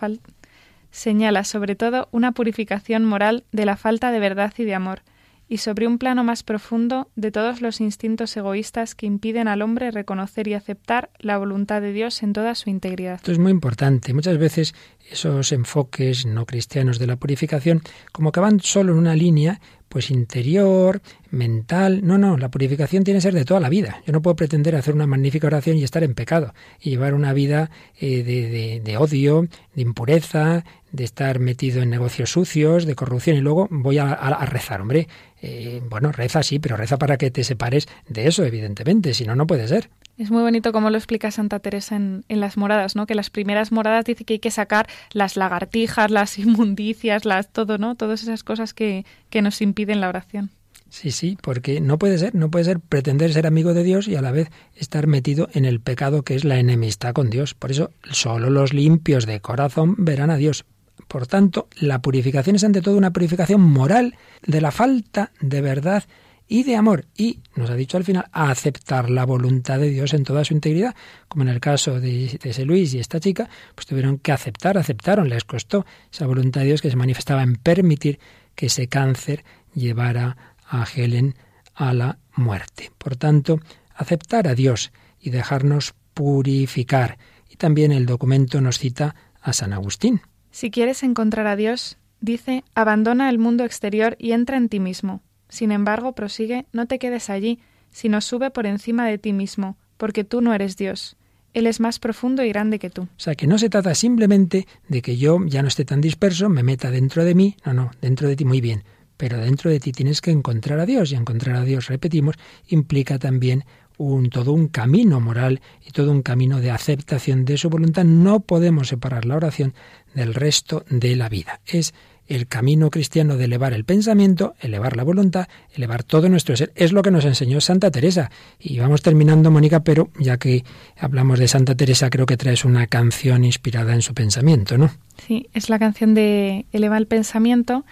[0.90, 5.02] señala sobre todo una purificación moral de la falta de verdad y de amor,
[5.50, 9.90] y sobre un plano más profundo de todos los instintos egoístas que impiden al hombre
[9.90, 13.16] reconocer y aceptar la voluntad de Dios en toda su integridad.
[13.16, 14.14] Esto es muy importante.
[14.14, 14.74] Muchas veces
[15.10, 17.82] esos enfoques no cristianos de la purificación
[18.12, 19.60] como que van solo en una línea,
[19.90, 22.00] pues interior, mental.
[22.04, 24.02] No, no, la purificación tiene que ser de toda la vida.
[24.06, 27.32] Yo no puedo pretender hacer una magnífica oración y estar en pecado y llevar una
[27.32, 33.36] vida eh, de, de, odio, de impureza, de estar metido en negocios sucios, de corrupción
[33.36, 34.80] y luego voy a, a rezar.
[34.80, 35.08] Hombre,
[35.42, 39.34] eh, bueno, reza sí, pero reza para que te separes de eso, evidentemente, si no,
[39.34, 39.90] no puede ser.
[40.18, 43.06] Es muy bonito como lo explica Santa Teresa en, en, las moradas, ¿no?
[43.06, 47.78] Que las primeras moradas dice que hay que sacar las lagartijas, las inmundicias, las todo,
[47.78, 47.94] ¿no?
[47.94, 50.50] Todas esas cosas que, que nos impiden la oración.
[50.90, 54.16] Sí, sí, porque no puede ser, no puede ser pretender ser amigo de Dios y
[54.16, 57.54] a la vez estar metido en el pecado que es la enemistad con Dios.
[57.54, 60.64] Por eso solo los limpios de corazón verán a Dios.
[61.06, 64.16] Por tanto, la purificación es ante todo una purificación moral
[64.46, 66.04] de la falta de verdad
[66.48, 67.06] y de amor.
[67.16, 70.96] Y nos ha dicho al final, aceptar la voluntad de Dios en toda su integridad.
[71.28, 75.28] Como en el caso de, ese Luis y esta chica, pues tuvieron que aceptar, aceptaron,
[75.28, 78.18] les costó esa voluntad de Dios que se manifestaba en permitir
[78.56, 80.36] que ese cáncer llevara
[80.70, 81.34] a Helen
[81.74, 82.90] a la muerte.
[82.96, 83.60] Por tanto,
[83.94, 87.18] aceptar a Dios y dejarnos purificar.
[87.48, 90.22] Y también el documento nos cita a San Agustín.
[90.50, 95.20] Si quieres encontrar a Dios, dice, abandona el mundo exterior y entra en ti mismo.
[95.48, 97.58] Sin embargo, prosigue, no te quedes allí,
[97.90, 101.16] sino sube por encima de ti mismo, porque tú no eres Dios.
[101.52, 103.02] Él es más profundo y grande que tú.
[103.02, 106.48] O sea, que no se trata simplemente de que yo ya no esté tan disperso,
[106.48, 108.84] me meta dentro de mí, no, no, dentro de ti muy bien,
[109.20, 112.36] pero dentro de ti tienes que encontrar a Dios y encontrar a Dios, repetimos,
[112.68, 113.66] implica también
[113.98, 118.04] un, todo un camino moral y todo un camino de aceptación de su voluntad.
[118.04, 119.74] No podemos separar la oración
[120.14, 121.60] del resto de la vida.
[121.66, 121.92] Es
[122.28, 126.72] el camino cristiano de elevar el pensamiento, elevar la voluntad, elevar todo nuestro ser.
[126.74, 128.30] Es lo que nos enseñó Santa Teresa.
[128.58, 130.64] Y vamos terminando, Mónica, pero ya que
[130.96, 134.90] hablamos de Santa Teresa, creo que traes una canción inspirada en su pensamiento, ¿no?
[135.26, 137.84] Sí, es la canción de Eleva el pensamiento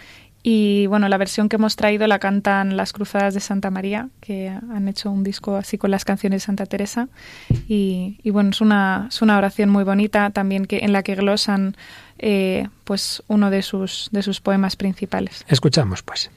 [0.43, 4.49] y bueno, la versión que hemos traído la cantan las Cruzadas de Santa María, que
[4.49, 7.09] han hecho un disco así con las canciones de Santa Teresa.
[7.69, 11.77] Y, bueno, es una, es una oración muy bonita también que, en la que glosan
[12.19, 15.45] eh, pues uno de sus, de sus poemas principales.
[15.49, 16.31] Escuchamos pues.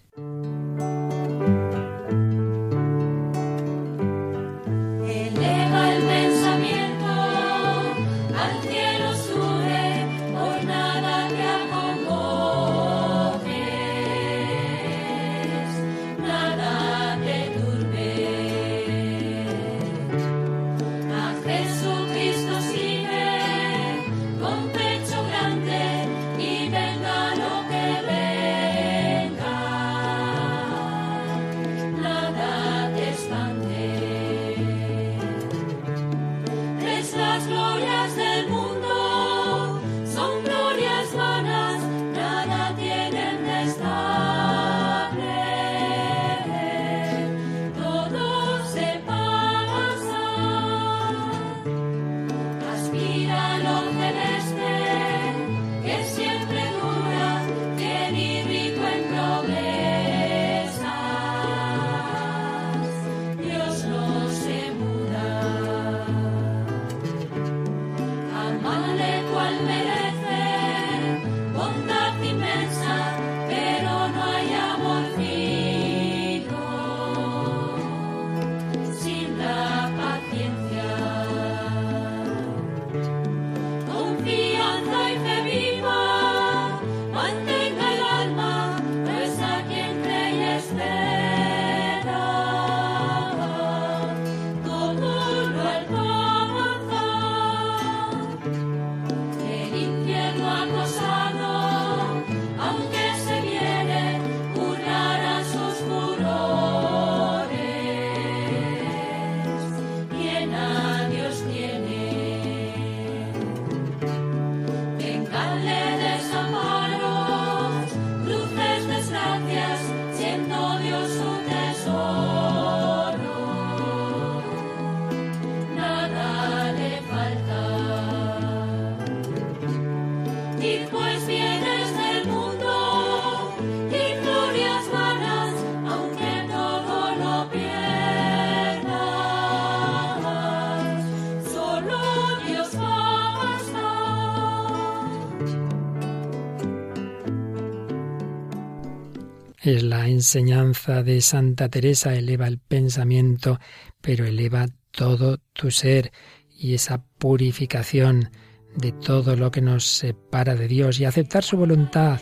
[149.64, 153.59] Es la enseñanza de Santa Teresa, eleva el pensamiento,
[154.01, 156.12] pero eleva todo tu ser
[156.49, 158.32] y esa purificación
[158.76, 162.20] de todo lo que nos separa de Dios y aceptar su voluntad.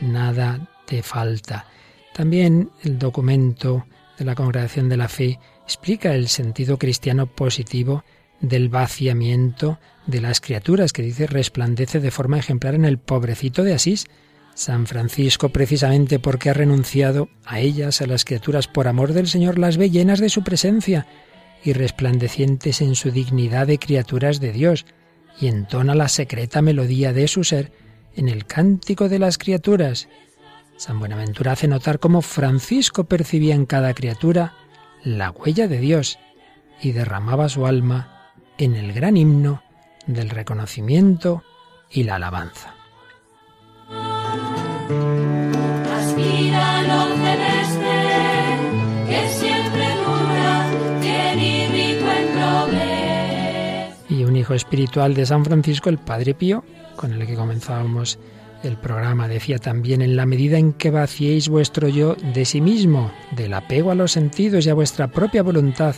[0.00, 1.66] Nada te falta.
[2.14, 3.86] También el documento
[4.18, 8.02] de la Congregación de la Fe explica el sentido cristiano positivo
[8.40, 13.74] del vaciamiento de las criaturas, que dice resplandece de forma ejemplar en el pobrecito de
[13.74, 14.06] Asís,
[14.54, 19.58] San Francisco, precisamente porque ha renunciado a ellas, a las criaturas, por amor del Señor,
[19.58, 21.06] las ve llenas de su presencia
[21.64, 24.84] y resplandecientes en su dignidad de criaturas de Dios,
[25.40, 27.72] y entona la secreta melodía de su ser
[28.14, 30.08] en el cántico de las criaturas.
[30.76, 34.54] San Buenaventura hace notar cómo Francisco percibía en cada criatura
[35.02, 36.18] la huella de Dios
[36.80, 39.62] y derramaba su alma en el gran himno
[40.06, 41.42] del reconocimiento
[41.90, 42.81] y la alabanza.
[54.08, 56.64] Y un hijo espiritual de San Francisco, el Padre Pío,
[56.96, 58.18] con el que comenzábamos
[58.62, 63.10] el programa, decía también, en la medida en que vaciéis vuestro yo de sí mismo,
[63.32, 65.96] del apego a los sentidos y a vuestra propia voluntad,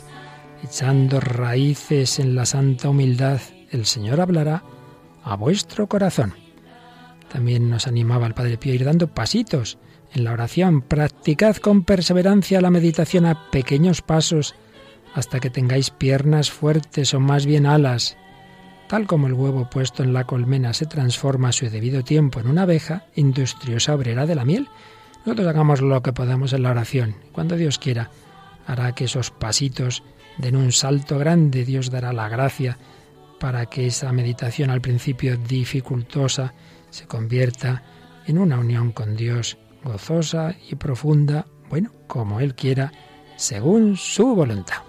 [0.63, 3.41] echando raíces en la santa humildad,
[3.71, 4.63] el Señor hablará
[5.23, 6.44] a vuestro corazón.
[7.35, 9.77] También nos animaba el Padre Pío a ir dando pasitos
[10.15, 10.83] en la oración.
[10.83, 14.55] Practicad con perseverancia la meditación a pequeños pasos
[15.15, 18.17] hasta que tengáis piernas fuertes o más bien alas.
[18.89, 22.47] Tal como el huevo puesto en la colmena se transforma a su debido tiempo en
[22.47, 24.69] una abeja industriosa obrera de la miel,
[25.27, 27.17] nosotros hagamos lo que podamos en la oración.
[27.33, 28.13] Cuando Dios quiera,
[28.65, 30.05] hará que esos pasitos
[30.39, 31.65] den un salto grande.
[31.65, 32.79] Dios dará la gracia
[33.41, 36.55] para que esa meditación al principio dificultosa
[36.95, 37.83] se convierta
[38.25, 42.93] en una unión con Dios gozosa y profunda, bueno, como Él quiera,
[43.37, 44.85] según su voluntad.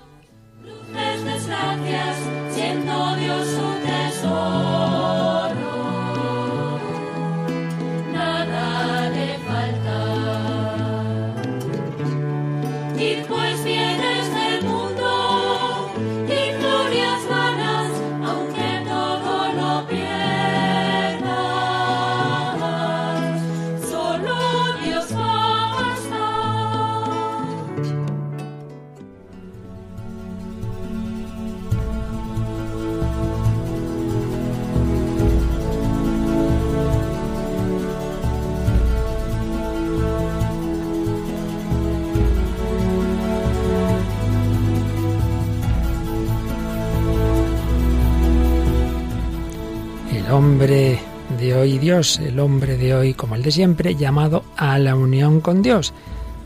[50.66, 50.98] Hombre
[51.38, 55.40] de hoy Dios, el hombre de hoy como el de siempre, llamado a la unión
[55.40, 55.94] con Dios.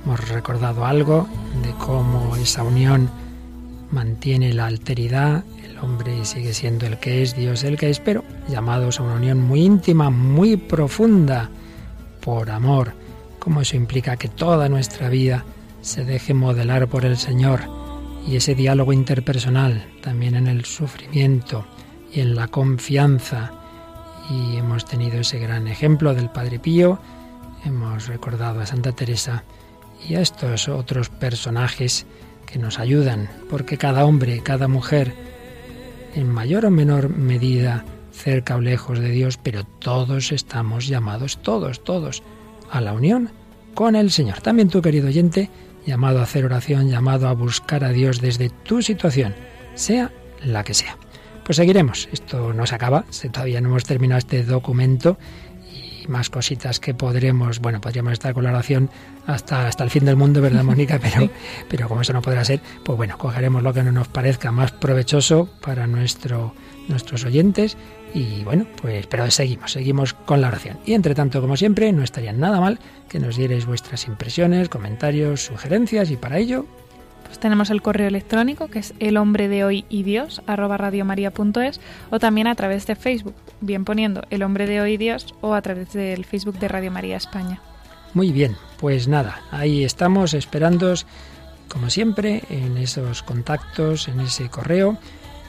[0.03, 1.25] Hemos recordado algo
[1.63, 3.09] de cómo esa unión
[3.91, 8.25] mantiene la alteridad, el hombre sigue siendo el que es, Dios el que es, pero
[8.49, 11.49] llamados a una unión muy íntima, muy profunda,
[12.19, 12.91] por amor,
[13.39, 15.45] como eso implica que toda nuestra vida
[15.79, 17.61] se deje modelar por el Señor
[18.27, 21.63] y ese diálogo interpersonal, también en el sufrimiento
[22.11, 23.53] y en la confianza.
[24.29, 26.99] Y hemos tenido ese gran ejemplo del Padre Pío,
[27.65, 29.43] hemos recordado a Santa Teresa
[30.07, 32.05] y a estos otros personajes
[32.45, 35.13] que nos ayudan, porque cada hombre, cada mujer,
[36.15, 41.83] en mayor o menor medida, cerca o lejos de Dios, pero todos estamos llamados, todos,
[41.83, 42.23] todos,
[42.69, 43.31] a la unión
[43.73, 44.41] con el Señor.
[44.41, 45.49] También tú, querido oyente,
[45.85, 49.33] llamado a hacer oración, llamado a buscar a Dios desde tu situación,
[49.75, 50.11] sea
[50.43, 50.97] la que sea.
[51.49, 55.17] Pues seguiremos, esto no se acaba, todavía no hemos terminado este documento
[55.73, 58.91] y más cositas que podremos, bueno, podríamos estar con la oración
[59.25, 60.99] hasta, hasta el fin del mundo, ¿verdad, Mónica?
[61.01, 61.31] Pero,
[61.67, 64.71] pero como eso no podrá ser, pues bueno, cogeremos lo que no nos parezca más
[64.73, 66.53] provechoso para nuestro,
[66.87, 67.77] nuestros oyentes
[68.13, 70.77] y bueno, pues pero seguimos, seguimos con la oración.
[70.85, 72.79] Y entre tanto, como siempre, no estaría nada mal
[73.09, 76.67] que nos dierais vuestras impresiones, comentarios, sugerencias y para ello
[77.29, 79.85] Pues tenemos el correo electrónico que es el hombre de hoy
[80.47, 80.77] arroba
[82.09, 84.97] o también a través de Facebook, bien poniendo el hombre de hoy
[85.41, 87.61] o a través del Facebook de Radio María España.
[88.15, 91.05] Muy bien, pues nada, ahí estamos esperándos,
[91.67, 94.97] como siempre, en esos contactos, en ese correo.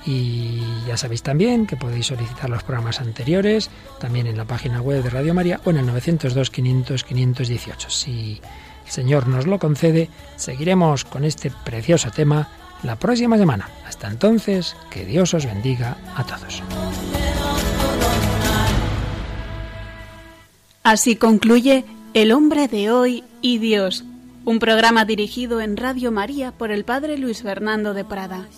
[0.04, 3.70] Y ya sabéis también que podéis solicitar los programas anteriores,
[4.00, 7.88] también en la página web de Radio María o en el 902-500-518.
[7.88, 12.48] Si el Señor nos lo concede, seguiremos con este precioso tema
[12.82, 13.68] la próxima semana.
[13.86, 16.62] Hasta entonces, que Dios os bendiga a todos.
[20.82, 21.84] Así concluye
[22.14, 24.04] El hombre de hoy y Dios,
[24.44, 28.48] un programa dirigido en Radio María por el Padre Luis Fernando de Prada.